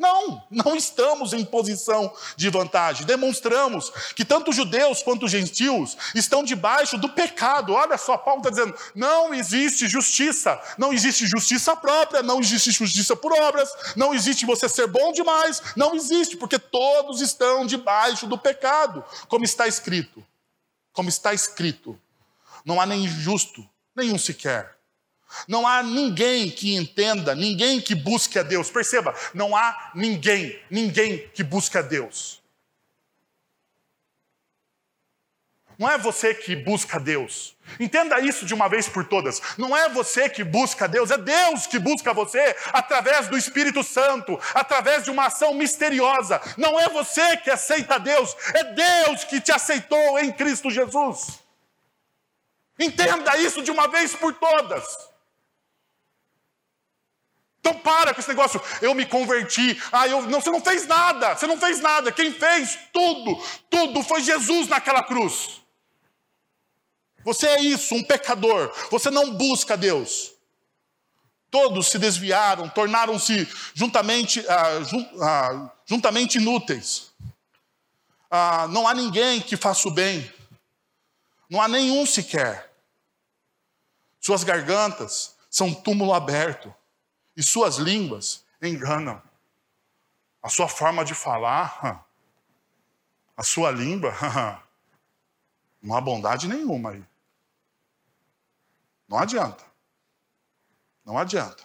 [0.02, 3.06] Não, não estamos em posição de vantagem.
[3.06, 7.74] Demonstramos que tanto judeus quanto gentios estão debaixo do pecado.
[7.74, 13.16] Olha só, Paulo está dizendo: não existe justiça, não existe justiça própria, não existe justiça
[13.16, 18.40] por obras, não existe você ser bom demais, não existe, porque todos estão debaixo do
[18.40, 20.26] pecado, como está escrito.
[20.92, 21.96] Como está escrito:
[22.66, 23.64] não há nem justo,
[23.96, 24.81] nenhum sequer.
[25.48, 28.70] Não há ninguém que entenda, ninguém que busque a Deus.
[28.70, 32.42] Perceba, não há ninguém, ninguém que busque a Deus.
[35.82, 37.58] Não é você que busca Deus.
[37.80, 39.42] Entenda isso de uma vez por todas.
[39.58, 44.40] Não é você que busca Deus, é Deus que busca você através do Espírito Santo,
[44.54, 46.40] através de uma ação misteriosa.
[46.56, 51.40] Não é você que aceita Deus, é Deus que te aceitou em Cristo Jesus.
[52.78, 55.11] Entenda isso de uma vez por todas.
[57.62, 59.80] Então para com esse negócio, eu me converti.
[59.92, 62.12] Ah, eu não, você não fez nada, você não fez nada.
[62.12, 63.40] Quem fez tudo,
[63.70, 65.62] tudo foi Jesus naquela cruz.
[67.24, 68.74] Você é isso, um pecador.
[68.90, 70.34] Você não busca Deus.
[71.52, 77.12] Todos se desviaram, tornaram-se juntamente, ah, jun, ah, juntamente inúteis.
[78.32, 80.34] Ah, não há ninguém que faça o bem.
[81.48, 82.74] Não há nenhum sequer.
[84.20, 86.74] Suas gargantas são túmulo aberto
[87.36, 89.22] e suas línguas enganam.
[90.42, 92.06] A sua forma de falar,
[93.36, 94.14] a sua língua,
[95.82, 97.04] não há bondade nenhuma aí.
[99.08, 99.64] Não adianta.
[101.06, 101.64] Não adianta.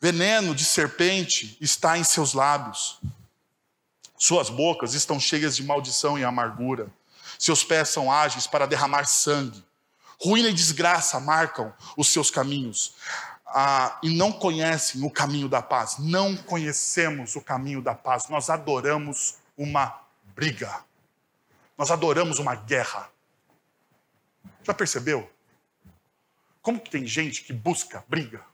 [0.00, 3.00] Veneno de serpente está em seus lábios.
[4.16, 6.90] Suas bocas estão cheias de maldição e amargura.
[7.38, 9.62] Seus pés são ágeis para derramar sangue.
[10.20, 12.94] Ruína e desgraça marcam os seus caminhos.
[13.46, 15.96] Ah, e não conhecem o caminho da paz.
[15.98, 18.28] Não conhecemos o caminho da paz.
[18.28, 20.00] Nós adoramos uma
[20.34, 20.84] briga.
[21.78, 23.08] Nós adoramos uma guerra.
[24.62, 25.30] Já percebeu?
[26.60, 28.44] Como que tem gente que busca briga?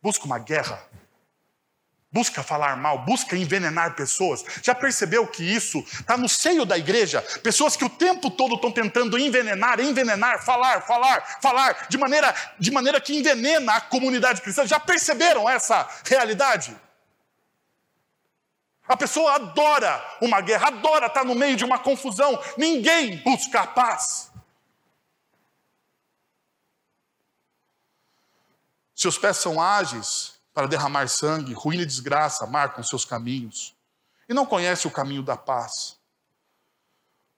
[0.00, 0.80] Busca uma guerra?
[2.12, 4.44] Busca falar mal, busca envenenar pessoas.
[4.62, 7.22] Já percebeu que isso está no seio da igreja?
[7.42, 12.70] Pessoas que o tempo todo estão tentando envenenar, envenenar, falar, falar, falar, de maneira, de
[12.70, 14.66] maneira que envenena a comunidade cristã.
[14.66, 16.76] Já perceberam essa realidade?
[18.86, 22.38] A pessoa adora uma guerra, adora estar no meio de uma confusão.
[22.58, 24.30] Ninguém busca a paz.
[28.94, 33.74] Seus pés são ágeis para derramar sangue, ruína e desgraça marcam seus caminhos.
[34.28, 35.98] E não conhece o caminho da paz.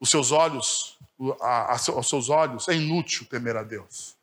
[0.00, 0.98] Os seus olhos,
[1.40, 4.16] a, a, aos seus olhos, é inútil temer a Deus.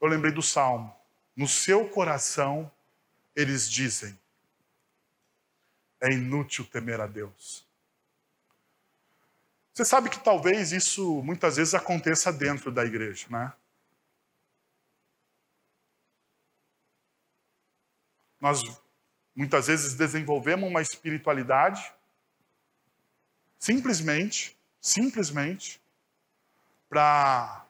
[0.00, 0.94] Eu lembrei do salmo.
[1.36, 2.70] No seu coração,
[3.34, 4.18] eles dizem:
[6.00, 7.66] é inútil temer a Deus.
[9.74, 13.52] Você sabe que talvez isso muitas vezes aconteça dentro da igreja, né?
[18.40, 18.62] Nós
[19.34, 21.92] muitas vezes desenvolvemos uma espiritualidade
[23.58, 25.80] simplesmente, simplesmente
[26.88, 27.64] para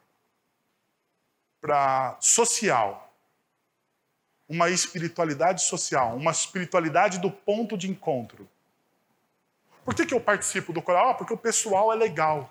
[1.60, 3.12] para social.
[4.48, 8.48] Uma espiritualidade social, uma espiritualidade do ponto de encontro.
[9.84, 11.10] Por que, que eu participo do coral?
[11.10, 12.50] Ah, porque o pessoal é legal.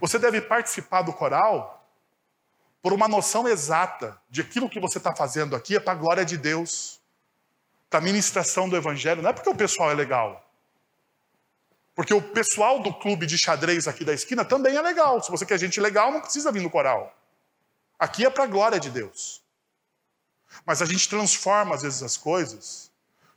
[0.00, 1.81] Você deve participar do coral
[2.82, 6.24] por uma noção exata de aquilo que você está fazendo aqui é para a glória
[6.24, 7.00] de Deus,
[7.88, 9.22] para a ministração do Evangelho.
[9.22, 10.44] Não é porque o pessoal é legal.
[11.94, 15.22] Porque o pessoal do clube de xadrez aqui da esquina também é legal.
[15.22, 17.16] Se você quer gente legal, não precisa vir no coral.
[17.98, 19.40] Aqui é para a glória de Deus.
[20.66, 22.90] Mas a gente transforma, às vezes, as coisas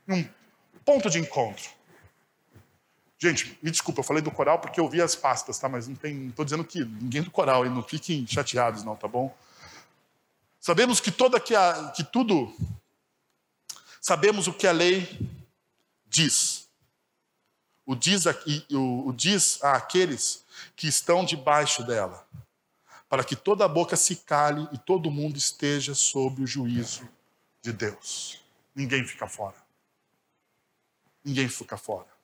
[0.06, 0.28] num
[0.84, 1.75] ponto de encontro.
[3.18, 5.68] Gente, me desculpa, eu falei do coral porque eu vi as pastas, tá?
[5.68, 9.08] Mas não tem, estou dizendo que ninguém do coral, e não fiquem chateados, não, tá
[9.08, 9.34] bom?
[10.60, 12.54] Sabemos que toda que, a, que tudo,
[14.00, 15.18] sabemos o que a lei
[16.06, 16.68] diz.
[17.86, 20.44] O diz, aqui, o, o diz a aqueles
[20.74, 22.26] que estão debaixo dela,
[23.08, 27.08] para que toda a boca se cale e todo mundo esteja sob o juízo
[27.62, 28.42] de Deus.
[28.74, 29.56] Ninguém fica fora.
[31.24, 32.15] Ninguém fica fora.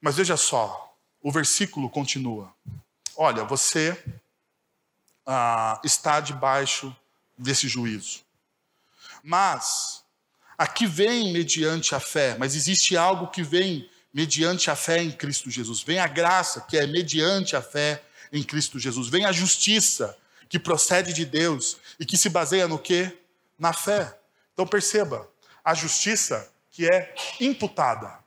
[0.00, 2.52] Mas veja só, o versículo continua.
[3.16, 3.96] Olha, você
[5.26, 6.94] ah, está debaixo
[7.36, 8.20] desse juízo.
[9.22, 10.04] Mas
[10.56, 15.50] aqui vem mediante a fé, mas existe algo que vem mediante a fé em Cristo
[15.50, 15.82] Jesus.
[15.82, 19.08] Vem a graça, que é mediante a fé em Cristo Jesus.
[19.08, 20.16] Vem a justiça,
[20.48, 23.16] que procede de Deus e que se baseia no quê?
[23.58, 24.16] Na fé.
[24.52, 25.28] Então perceba,
[25.64, 28.18] a justiça que é imputada.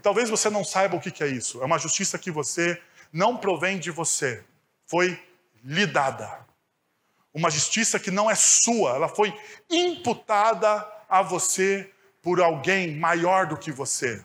[0.00, 1.60] E talvez você não saiba o que é isso.
[1.60, 2.80] É uma justiça que você
[3.12, 4.42] não provém de você,
[4.86, 5.22] foi
[5.62, 6.40] lhe dada.
[7.34, 9.38] Uma justiça que não é sua, ela foi
[9.68, 11.92] imputada a você
[12.22, 14.24] por alguém maior do que você.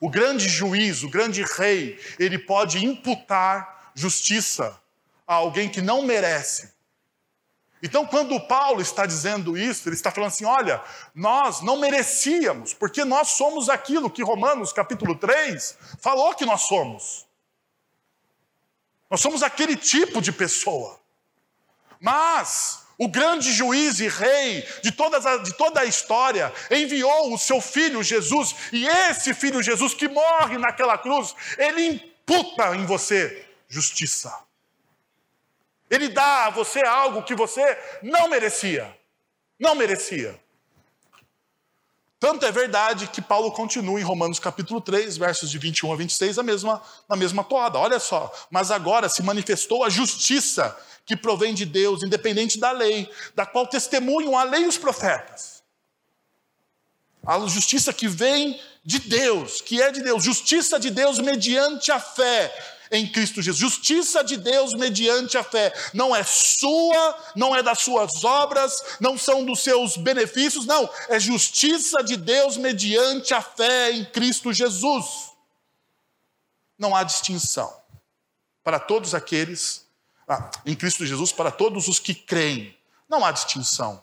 [0.00, 4.80] O grande juiz, o grande rei, ele pode imputar justiça
[5.24, 6.72] a alguém que não merece.
[7.82, 10.82] Então, quando Paulo está dizendo isso, ele está falando assim: olha,
[11.14, 17.26] nós não merecíamos, porque nós somos aquilo que Romanos capítulo 3 falou que nós somos.
[19.10, 20.98] Nós somos aquele tipo de pessoa.
[22.00, 27.38] Mas o grande juiz e rei de, todas a, de toda a história enviou o
[27.38, 33.46] seu filho Jesus, e esse filho Jesus que morre naquela cruz, ele imputa em você
[33.68, 34.47] justiça.
[35.90, 38.96] Ele dá a você algo que você não merecia.
[39.58, 40.38] Não merecia.
[42.20, 46.38] Tanto é verdade que Paulo continua em Romanos capítulo 3, versos de 21 a 26,
[46.38, 47.78] a mesma, na mesma toada.
[47.78, 48.32] Olha só.
[48.50, 50.76] Mas agora se manifestou a justiça
[51.06, 55.62] que provém de Deus, independente da lei, da qual testemunham a lei e os profetas.
[57.24, 62.00] A justiça que vem de Deus, que é de Deus, justiça de Deus mediante a
[62.00, 62.52] fé
[62.90, 63.58] em Cristo Jesus.
[63.58, 65.72] Justiça de Deus mediante a fé.
[65.92, 70.88] Não é sua, não é das suas obras, não são dos seus benefícios, não.
[71.08, 75.32] É justiça de Deus mediante a fé em Cristo Jesus.
[76.78, 77.76] Não há distinção
[78.62, 79.86] para todos aqueles,
[80.28, 82.76] ah, em Cristo Jesus, para todos os que creem.
[83.08, 84.02] Não há distinção.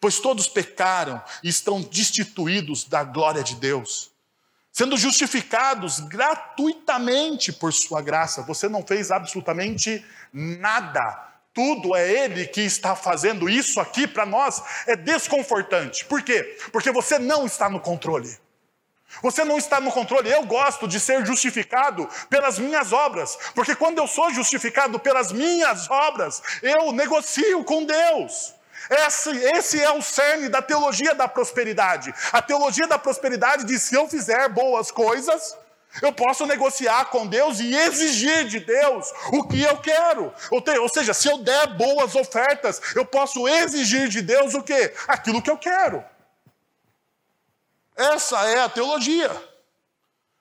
[0.00, 4.10] Pois todos pecaram e estão destituídos da glória de Deus
[4.78, 8.42] sendo justificados gratuitamente por Sua graça.
[8.42, 11.20] Você não fez absolutamente nada.
[11.52, 14.62] Tudo é Ele que está fazendo isso aqui para nós.
[14.86, 16.04] É desconfortante.
[16.04, 16.56] Por quê?
[16.70, 18.38] Porque você não está no controle.
[19.20, 20.30] Você não está no controle.
[20.30, 25.90] Eu gosto de ser justificado pelas minhas obras, porque quando eu sou justificado pelas minhas
[25.90, 28.54] obras, eu negocio com Deus.
[28.90, 32.14] Esse, esse é o cerne da teologia da prosperidade.
[32.32, 35.56] A teologia da prosperidade diz: se eu fizer boas coisas,
[36.02, 40.32] Eu posso negociar com Deus e exigir de Deus o que eu quero.
[40.50, 44.94] Ou seja, se eu der boas ofertas, eu posso exigir de Deus o quê?
[45.08, 46.04] Aquilo que eu quero.
[47.96, 49.30] Essa é a teologia.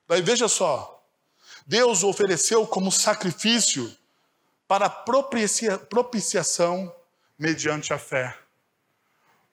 [0.07, 1.03] Daí veja só,
[1.65, 3.91] Deus ofereceu como sacrifício
[4.67, 6.93] para propicia, propiciação
[7.37, 8.37] mediante a fé.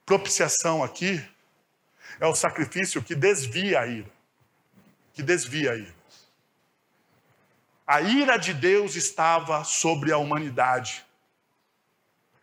[0.05, 1.23] Propiciação aqui
[2.19, 4.11] é o sacrifício que desvia a ira.
[5.13, 5.95] Que desvia a ira.
[7.87, 11.05] A ira de Deus estava sobre a humanidade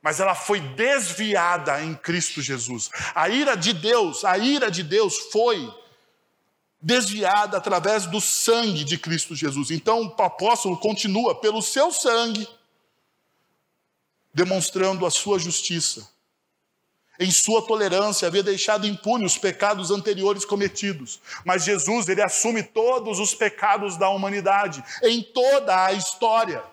[0.02, 2.90] mas ela foi desviada em Cristo Jesus.
[3.14, 5.72] A ira de Deus, a ira de Deus foi
[6.80, 9.70] desviada através do sangue de Cristo Jesus.
[9.70, 12.48] Então o apóstolo continua pelo seu sangue
[14.32, 16.08] demonstrando a sua justiça.
[17.18, 23.18] Em sua tolerância havia deixado impune os pecados anteriores cometidos, mas Jesus ele assume todos
[23.18, 26.72] os pecados da humanidade em toda a história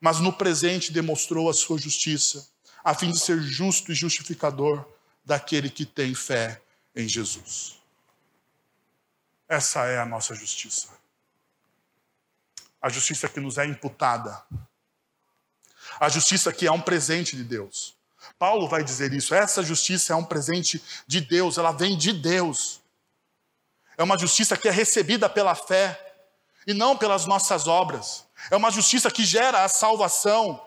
[0.00, 2.48] mas no presente demonstrou a sua justiça,
[2.82, 4.84] a fim de ser justo e justificador
[5.24, 6.60] daquele que tem fé
[6.96, 7.78] em Jesus.
[9.46, 10.88] Essa é a nossa justiça.
[12.80, 14.42] A justiça que nos é imputada.
[16.00, 17.94] A justiça que é um presente de Deus.
[18.38, 19.34] Paulo vai dizer isso.
[19.34, 22.80] Essa justiça é um presente de Deus, ela vem de Deus.
[23.98, 26.14] É uma justiça que é recebida pela fé
[26.66, 28.24] e não pelas nossas obras.
[28.50, 30.66] É uma justiça que gera a salvação,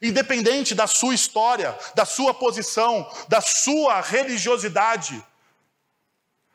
[0.00, 5.20] independente da sua história, da sua posição, da sua religiosidade.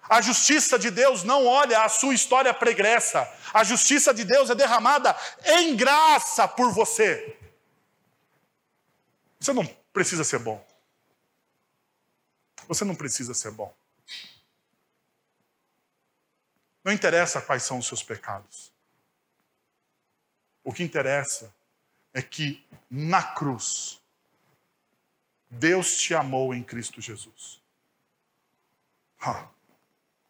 [0.09, 3.29] A justiça de Deus não olha a sua história pregressa.
[3.53, 5.13] A justiça de Deus é derramada
[5.45, 7.37] em graça por você.
[9.39, 10.65] Você não precisa ser bom.
[12.67, 13.75] Você não precisa ser bom.
[16.83, 18.71] Não interessa quais são os seus pecados.
[20.63, 21.53] O que interessa
[22.13, 24.01] é que na cruz,
[25.49, 27.61] Deus te amou em Cristo Jesus.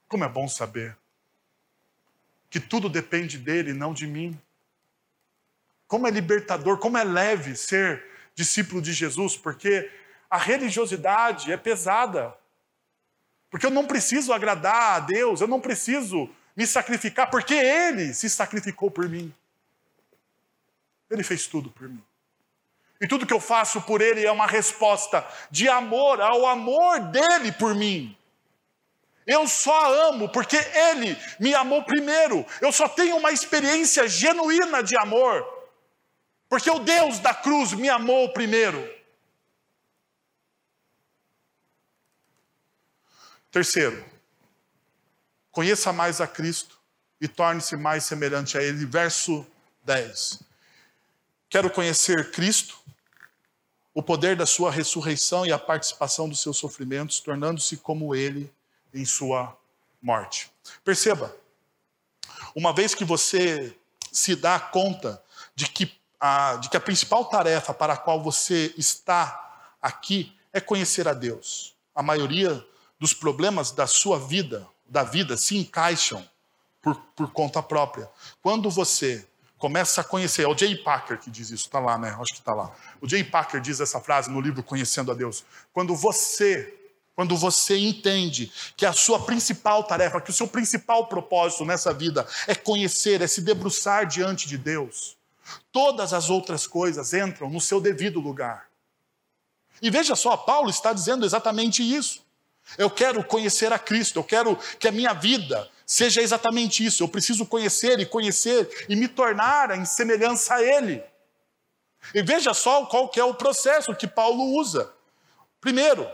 [0.07, 0.97] Como é bom saber
[2.49, 4.39] que tudo depende dele, não de mim.
[5.87, 9.91] Como é libertador, como é leve ser discípulo de Jesus, porque
[10.29, 12.33] a religiosidade é pesada.
[13.49, 18.29] Porque eu não preciso agradar a Deus, eu não preciso me sacrificar, porque Ele se
[18.29, 19.33] sacrificou por mim.
[21.09, 22.03] Ele fez tudo por mim.
[23.01, 27.51] E tudo que eu faço por Ele é uma resposta de amor ao amor dele
[27.53, 28.15] por mim.
[29.25, 32.45] Eu só amo porque Ele me amou primeiro.
[32.61, 35.56] Eu só tenho uma experiência genuína de amor.
[36.49, 38.87] Porque o Deus da cruz me amou primeiro.
[43.51, 44.05] Terceiro,
[45.51, 46.79] conheça mais a Cristo
[47.19, 48.85] e torne-se mais semelhante a Ele.
[48.85, 49.45] Verso
[49.83, 50.43] 10.
[51.49, 52.77] Quero conhecer Cristo,
[53.93, 58.53] o poder da sua ressurreição e a participação dos seus sofrimentos, tornando-se como ele
[58.93, 59.57] em sua
[60.01, 60.51] morte.
[60.83, 61.35] Perceba,
[62.53, 63.75] uma vez que você
[64.11, 65.23] se dá conta
[65.55, 70.59] de que a, de que a principal tarefa para a qual você está aqui é
[70.59, 71.75] conhecer a Deus.
[71.95, 72.65] A maioria
[72.99, 76.27] dos problemas da sua vida, da vida, se encaixam
[76.81, 78.09] por, por conta própria.
[78.41, 80.43] Quando você começa a conhecer.
[80.43, 82.15] É o Jay Packer que diz isso, está lá, né?
[82.19, 82.71] Acho que está lá.
[83.01, 85.43] O Jay Packer diz essa frase no livro Conhecendo a Deus.
[85.73, 86.73] Quando você,
[87.15, 92.27] quando você entende que a sua principal tarefa, que o seu principal propósito nessa vida
[92.45, 95.16] é conhecer, é se debruçar diante de Deus,
[95.71, 98.67] todas as outras coisas entram no seu devido lugar.
[99.81, 102.25] E veja só, Paulo está dizendo exatamente isso.
[102.77, 107.03] Eu quero conhecer a Cristo, eu quero que a minha vida seja exatamente isso.
[107.03, 111.03] Eu preciso conhecer e conhecer e me tornar em semelhança a Ele.
[112.13, 114.91] E veja só qual que é o processo que Paulo usa.
[115.61, 116.07] Primeiro,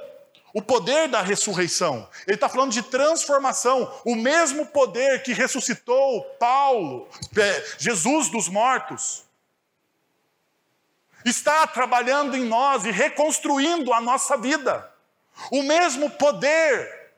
[0.53, 2.07] o poder da ressurreição.
[2.27, 3.91] Ele está falando de transformação.
[4.05, 9.23] O mesmo poder que ressuscitou Paulo, é, Jesus dos mortos,
[11.25, 14.89] está trabalhando em nós e reconstruindo a nossa vida.
[15.49, 17.11] O mesmo poder,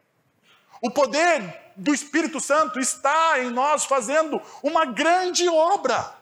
[0.81, 6.15] o poder do Espírito Santo está em nós fazendo uma grande obra.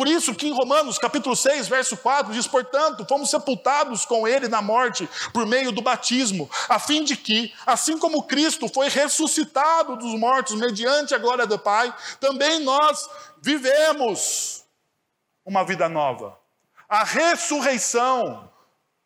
[0.00, 4.48] Por isso que em Romanos capítulo 6, verso 4, diz, portanto, fomos sepultados com ele
[4.48, 9.96] na morte por meio do batismo, a fim de que, assim como Cristo foi ressuscitado
[9.96, 13.06] dos mortos mediante a glória do Pai, também nós
[13.42, 14.64] vivemos
[15.44, 16.34] uma vida nova.
[16.88, 18.50] A ressurreição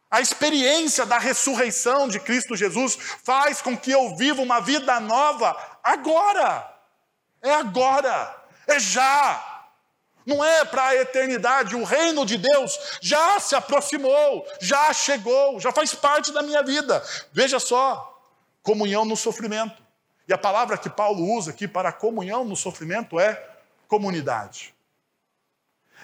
[0.09, 5.57] A experiência da ressurreição de Cristo Jesus faz com que eu viva uma vida nova
[5.83, 6.73] agora.
[7.43, 8.33] É agora,
[8.69, 9.54] é já.
[10.27, 15.71] Não é para a eternidade, o reino de Deus já se aproximou, já chegou, já
[15.71, 17.03] faz parte da minha vida.
[17.33, 18.23] Veja só,
[18.63, 19.83] comunhão no sofrimento.
[20.27, 23.51] E a palavra que Paulo usa aqui para comunhão no sofrimento é
[23.87, 24.75] comunidade.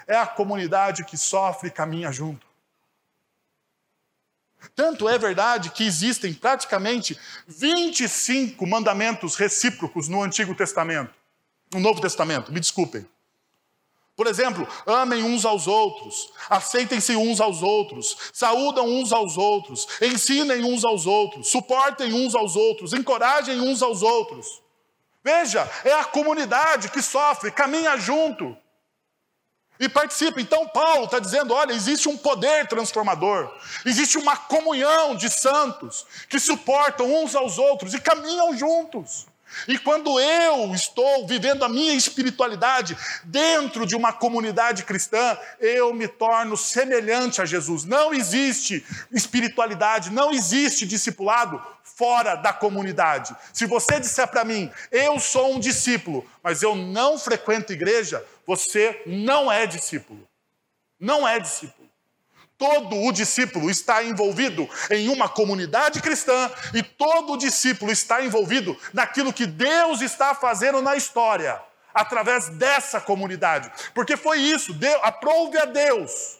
[0.07, 2.47] É a comunidade que sofre e caminha junto.
[4.75, 11.14] Tanto é verdade que existem praticamente 25 mandamentos recíprocos no Antigo Testamento,
[11.73, 13.07] no Novo Testamento, me desculpem.
[14.21, 20.62] Por exemplo, amem uns aos outros, aceitem-se uns aos outros, saúdam uns aos outros, ensinem
[20.62, 24.61] uns aos outros, suportem uns aos outros, encorajem uns aos outros.
[25.25, 28.55] Veja, é a comunidade que sofre, caminha junto
[29.79, 30.39] e participa.
[30.39, 33.51] Então, Paulo está dizendo: olha, existe um poder transformador,
[33.87, 39.30] existe uma comunhão de santos que suportam uns aos outros e caminham juntos.
[39.67, 46.09] E quando eu estou vivendo a minha espiritualidade dentro de uma comunidade cristã, eu me
[46.09, 47.85] torno semelhante a Jesus.
[47.85, 53.35] Não existe espiritualidade, não existe discipulado fora da comunidade.
[53.53, 59.03] Se você disser para mim, eu sou um discípulo, mas eu não frequento igreja, você
[59.07, 60.27] não é discípulo.
[60.99, 61.80] Não é discípulo.
[62.61, 68.79] Todo o discípulo está envolvido em uma comunidade cristã e todo o discípulo está envolvido
[68.93, 71.59] naquilo que Deus está fazendo na história,
[71.95, 73.73] através dessa comunidade.
[73.95, 76.39] Porque foi isso, Deus, aprove a Deus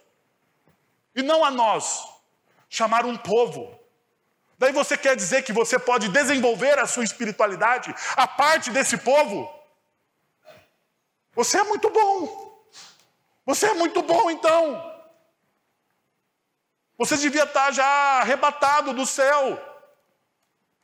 [1.16, 2.07] e não a nós
[2.68, 3.75] chamar um povo.
[4.59, 9.51] Daí você quer dizer que você pode desenvolver a sua espiritualidade a parte desse povo?
[11.35, 12.62] Você é muito bom.
[13.47, 14.89] Você é muito bom então.
[17.01, 17.86] Você devia estar já
[18.20, 19.59] arrebatado do céu.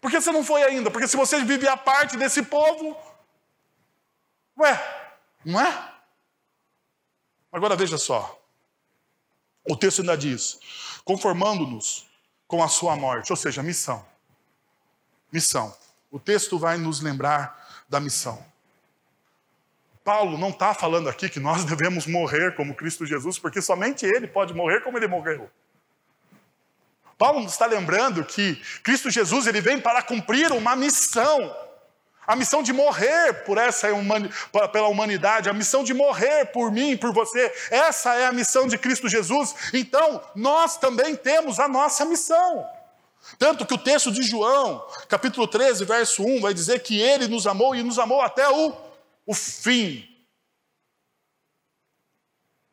[0.00, 0.90] Por que você não foi ainda?
[0.90, 2.96] Porque se você vive a parte desse povo,
[4.58, 5.12] ué,
[5.44, 5.92] não é?
[7.52, 8.40] Agora veja só.
[9.68, 10.58] O texto ainda diz:
[11.04, 12.06] conformando-nos
[12.48, 14.02] com a sua morte, ou seja, missão.
[15.30, 15.76] Missão.
[16.10, 18.42] O texto vai nos lembrar da missão.
[20.02, 24.26] Paulo não está falando aqui que nós devemos morrer como Cristo Jesus, porque somente Ele
[24.26, 25.50] pode morrer como Ele morreu.
[27.18, 31.54] Paulo nos está lembrando que Cristo Jesus ele vem para cumprir uma missão.
[32.26, 33.86] A missão de morrer por essa
[34.72, 37.54] pela humanidade, a missão de morrer por mim, por você.
[37.70, 39.54] Essa é a missão de Cristo Jesus.
[39.72, 42.68] Então, nós também temos a nossa missão.
[43.38, 47.46] Tanto que o texto de João, capítulo 13, verso 1, vai dizer que ele nos
[47.46, 48.74] amou e nos amou até o,
[49.24, 50.06] o fim.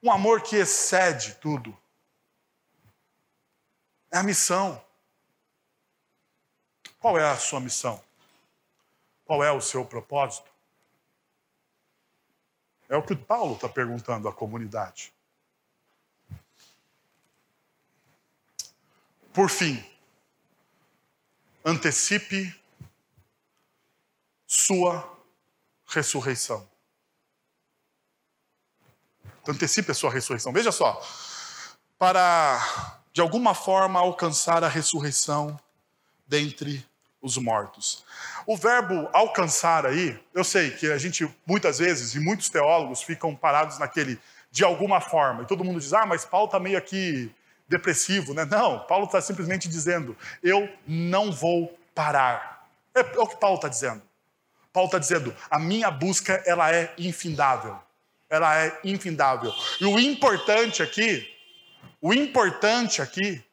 [0.01, 1.77] Um amor que excede tudo.
[4.13, 4.79] É a missão.
[6.99, 7.99] Qual é a sua missão?
[9.25, 10.51] Qual é o seu propósito?
[12.87, 15.11] É o que Paulo está perguntando à comunidade.
[19.33, 19.83] Por fim,
[21.65, 22.55] antecipe
[24.45, 25.11] sua
[25.87, 26.69] ressurreição.
[29.47, 30.53] Antecipe a sua ressurreição.
[30.53, 31.01] Veja só,
[31.97, 35.57] para de alguma forma alcançar a ressurreição
[36.27, 36.83] dentre
[37.21, 38.03] os mortos.
[38.45, 43.33] O verbo alcançar aí, eu sei que a gente muitas vezes, e muitos teólogos ficam
[43.35, 44.19] parados naquele
[44.51, 47.31] de alguma forma, e todo mundo diz, ah, mas Paulo está meio aqui
[47.67, 48.45] depressivo, né?
[48.45, 52.67] Não, Paulo está simplesmente dizendo, eu não vou parar.
[52.93, 54.01] É, é o que Paulo está dizendo.
[54.71, 57.79] Paulo está dizendo, a minha busca ela é infindável.
[58.29, 59.53] Ela é infindável.
[59.79, 61.27] E o importante aqui
[62.01, 63.43] o importante aqui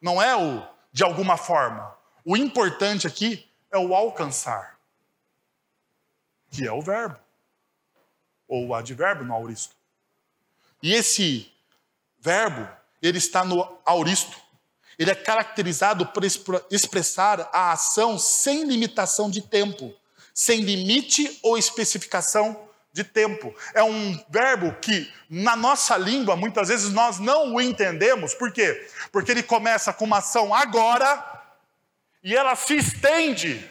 [0.00, 1.96] não é o de alguma forma.
[2.24, 4.78] O importante aqui é o alcançar,
[6.50, 7.18] que é o verbo,
[8.46, 9.74] ou o advérbio no auristo.
[10.82, 11.50] E esse
[12.20, 12.68] verbo,
[13.00, 14.36] ele está no auristo.
[14.98, 16.22] Ele é caracterizado por
[16.70, 19.94] expressar a ação sem limitação de tempo,
[20.34, 23.54] sem limite ou especificação de tempo.
[23.74, 28.34] É um verbo que, na nossa língua, muitas vezes nós não o entendemos.
[28.34, 28.86] Por quê?
[29.10, 31.24] Porque ele começa com uma ação agora
[32.22, 33.68] e ela se estende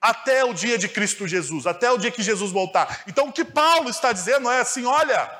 [0.00, 3.02] até o dia de Cristo Jesus, até o dia que Jesus voltar.
[3.06, 5.30] Então, o que Paulo está dizendo é assim: olha,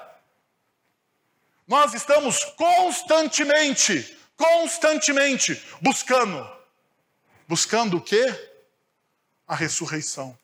[1.67, 6.53] nós estamos constantemente, constantemente buscando.
[7.47, 8.51] Buscando o quê?
[9.47, 10.37] A ressurreição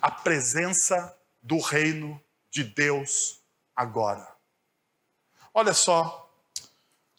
[0.00, 2.20] a presença do reino
[2.50, 3.40] de Deus
[3.74, 4.26] agora.
[5.52, 6.30] Olha só,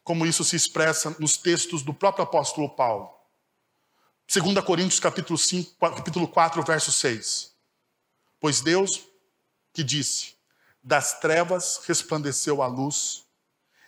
[0.03, 3.13] como isso se expressa nos textos do próprio apóstolo Paulo.
[4.33, 7.51] 2 Coríntios capítulo, 5, capítulo 4, verso 6.
[8.39, 9.03] Pois Deus
[9.73, 10.35] que disse,
[10.83, 13.25] das trevas resplandeceu a luz,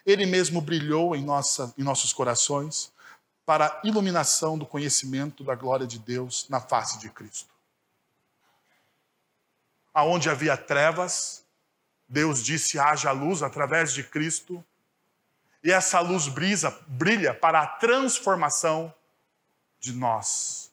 [0.06, 2.92] Ele mesmo brilhou em, nossa, em nossos corações
[3.46, 7.53] para a iluminação do conhecimento da glória de Deus na face de Cristo.
[9.94, 11.46] Aonde havia trevas,
[12.08, 14.64] Deus disse: haja luz através de Cristo,
[15.64, 18.94] e essa luz brisa, brilha para a transformação
[19.80, 20.72] de nós,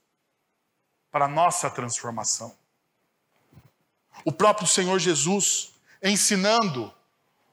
[1.10, 2.56] para a nossa transformação.
[4.24, 6.92] O próprio Senhor Jesus ensinando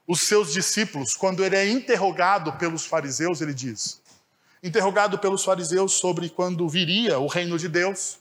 [0.06, 4.00] os seus discípulos, quando ele é interrogado pelos fariseus, ele diz:
[4.62, 8.18] interrogado pelos fariseus sobre quando viria o reino de Deus,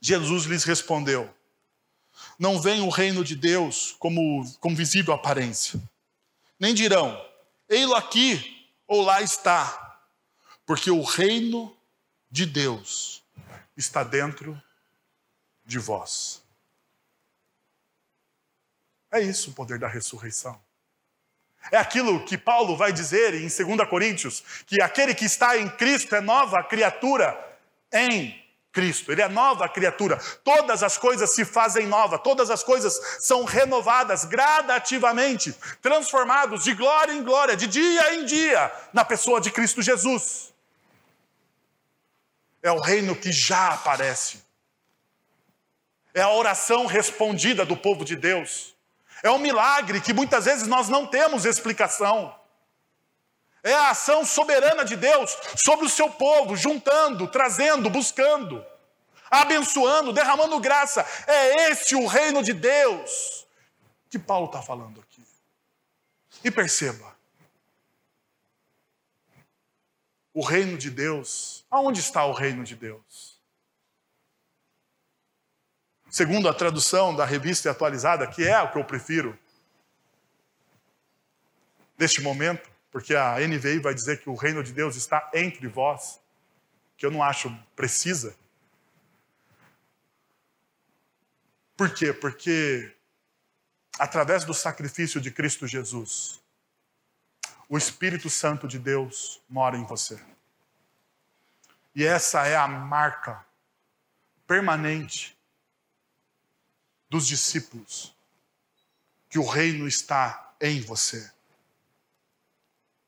[0.00, 1.32] Jesus lhes respondeu:
[2.38, 5.80] Não vem o reino de Deus como, como visível aparência
[6.58, 7.24] nem dirão:
[7.68, 10.00] ei-lo aqui ou lá está,
[10.66, 11.76] porque o reino
[12.30, 13.22] de Deus
[13.76, 14.60] está dentro
[15.64, 16.42] de vós.
[19.10, 20.60] É isso o poder da ressurreição.
[21.70, 26.14] É aquilo que Paulo vai dizer em 2 Coríntios: que aquele que está em Cristo
[26.14, 27.36] é nova criatura
[27.92, 28.44] em
[28.78, 30.16] Cristo, ele é nova criatura.
[30.44, 35.52] Todas as coisas se fazem nova, todas as coisas são renovadas gradativamente,
[35.82, 40.54] transformados de glória em glória, de dia em dia, na pessoa de Cristo Jesus.
[42.62, 44.44] É o reino que já aparece.
[46.14, 48.76] É a oração respondida do povo de Deus.
[49.24, 52.32] É um milagre que muitas vezes nós não temos explicação.
[53.64, 58.64] É a ação soberana de Deus sobre o seu povo, juntando, trazendo, buscando,
[59.30, 61.04] abençoando, derramando graça.
[61.26, 63.46] É esse o reino de Deus
[64.08, 65.26] que Paulo está falando aqui.
[66.42, 67.16] E perceba,
[70.32, 73.38] o reino de Deus, aonde está o reino de Deus?
[76.10, 79.38] Segundo a tradução da revista atualizada, que é o que eu prefiro,
[81.98, 86.20] neste momento, porque a NVI vai dizer que o reino de Deus está entre vós,
[86.96, 88.34] que eu não acho precisa.
[91.78, 92.12] Por quê?
[92.12, 92.92] Porque
[94.00, 96.40] através do sacrifício de Cristo Jesus,
[97.68, 100.20] o Espírito Santo de Deus mora em você.
[101.94, 103.46] E essa é a marca
[104.44, 105.38] permanente
[107.08, 108.12] dos discípulos,
[109.30, 111.32] que o reino está em você.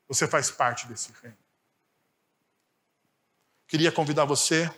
[0.07, 1.37] Você faz parte desse reino.
[3.67, 4.73] Queria convidar você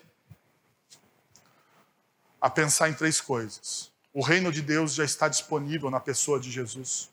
[2.44, 3.90] a pensar em três coisas.
[4.14, 7.10] O reino de Deus já está disponível na pessoa de Jesus.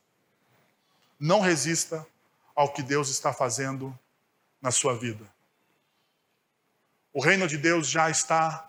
[1.21, 2.05] Não resista
[2.53, 3.97] ao que Deus está fazendo
[4.61, 5.25] na sua vida.
[7.13, 8.69] O reino de Deus já está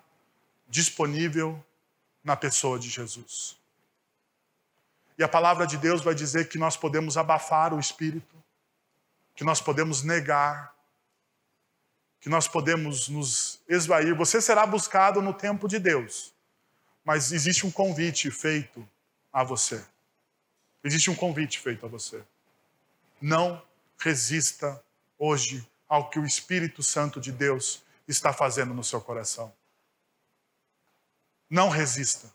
[0.68, 1.66] disponível
[2.24, 3.58] na pessoa de Jesus.
[5.18, 8.36] E a palavra de Deus vai dizer que nós podemos abafar o espírito,
[9.36, 10.76] que nós podemos negar,
[12.20, 14.14] que nós podemos nos esvair.
[14.14, 16.31] Você será buscado no tempo de Deus,
[17.04, 18.88] mas existe um convite feito
[19.32, 19.86] a você.
[20.84, 22.24] Existe um convite feito a você.
[23.22, 23.64] Não
[23.98, 24.84] resista
[25.18, 29.54] hoje ao que o Espírito Santo de Deus está fazendo no seu coração.
[31.50, 32.32] Não resista.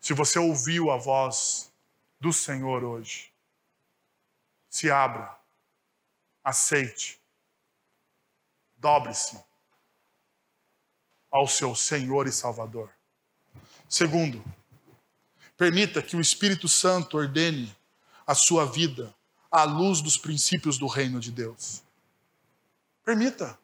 [0.00, 1.72] Se você ouviu a voz
[2.20, 3.32] do Senhor hoje,
[4.68, 5.34] se abra,
[6.42, 7.20] aceite,
[8.76, 9.42] dobre-se
[11.34, 12.88] ao seu Senhor e Salvador.
[13.88, 14.40] Segundo,
[15.56, 17.74] permita que o Espírito Santo ordene
[18.24, 19.12] a sua vida
[19.50, 21.82] à luz dos princípios do reino de Deus.
[23.04, 23.58] Permita.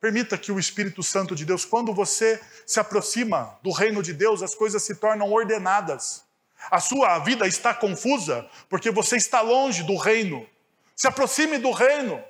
[0.00, 4.40] Permita que o Espírito Santo de Deus, quando você se aproxima do reino de Deus,
[4.40, 6.24] as coisas se tornam ordenadas.
[6.70, 10.48] A sua vida está confusa porque você está longe do reino.
[10.94, 12.22] Se aproxime do reino.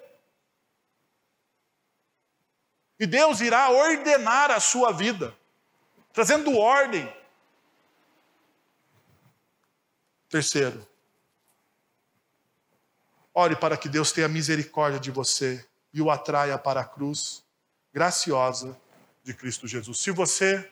[2.99, 5.37] E Deus irá ordenar a sua vida,
[6.13, 7.13] trazendo ordem.
[10.29, 10.87] Terceiro,
[13.35, 17.45] ore para que Deus tenha misericórdia de você e o atraia para a cruz
[17.93, 18.79] graciosa
[19.23, 19.99] de Cristo Jesus.
[19.99, 20.71] Se você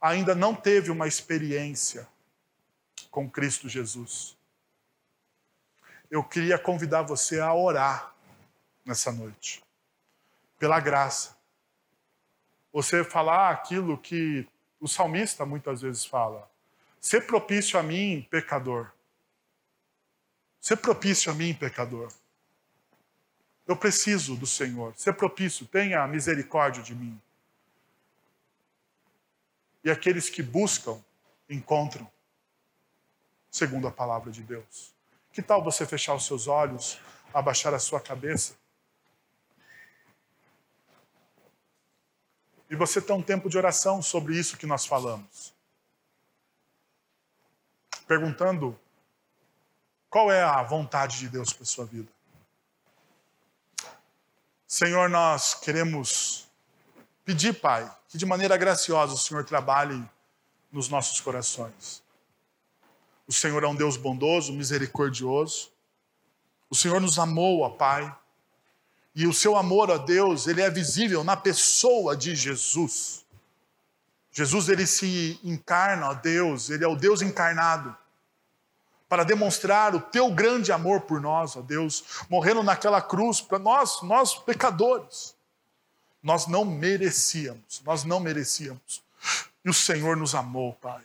[0.00, 2.08] ainda não teve uma experiência
[3.10, 4.36] com Cristo Jesus.
[6.10, 8.14] Eu queria convidar você a orar
[8.84, 9.62] nessa noite,
[10.58, 11.36] pela graça.
[12.72, 14.46] Você falar aquilo que
[14.80, 16.48] o salmista muitas vezes fala:
[17.00, 18.90] ser propício a mim, pecador.
[20.60, 22.12] Ser propício a mim, pecador.
[23.66, 24.94] Eu preciso do Senhor.
[24.96, 27.20] Ser propício, tenha misericórdia de mim.
[29.84, 31.02] E aqueles que buscam,
[31.48, 32.10] encontram,
[33.50, 34.92] segundo a palavra de Deus.
[35.32, 37.00] Que tal você fechar os seus olhos,
[37.32, 38.57] abaixar a sua cabeça?
[42.70, 45.54] E você ter um tempo de oração sobre isso que nós falamos.
[48.06, 48.78] Perguntando
[50.10, 52.10] qual é a vontade de Deus para a sua vida.
[54.66, 56.46] Senhor, nós queremos
[57.24, 60.02] pedir, Pai, que de maneira graciosa o Senhor trabalhe
[60.70, 62.02] nos nossos corações.
[63.26, 65.70] O Senhor é um Deus bondoso, misericordioso.
[66.70, 68.14] O Senhor nos amou, ó Pai.
[69.14, 73.24] E o seu amor a Deus, ele é visível na pessoa de Jesus.
[74.30, 77.96] Jesus ele se encarna, ó Deus, ele é o Deus encarnado
[79.08, 84.02] para demonstrar o teu grande amor por nós, ó Deus, morrendo naquela cruz para nós,
[84.02, 85.34] nós pecadores.
[86.22, 89.02] Nós não merecíamos, nós não merecíamos.
[89.64, 91.02] E o Senhor nos amou, Pai.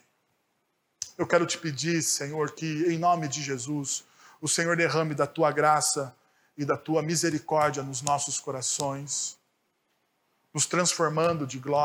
[1.17, 4.03] Eu quero te pedir, Senhor, que em nome de Jesus,
[4.41, 6.13] o Senhor derrame da tua graça
[6.57, 9.37] e da tua misericórdia nos nossos corações,
[10.53, 11.83] nos transformando de glória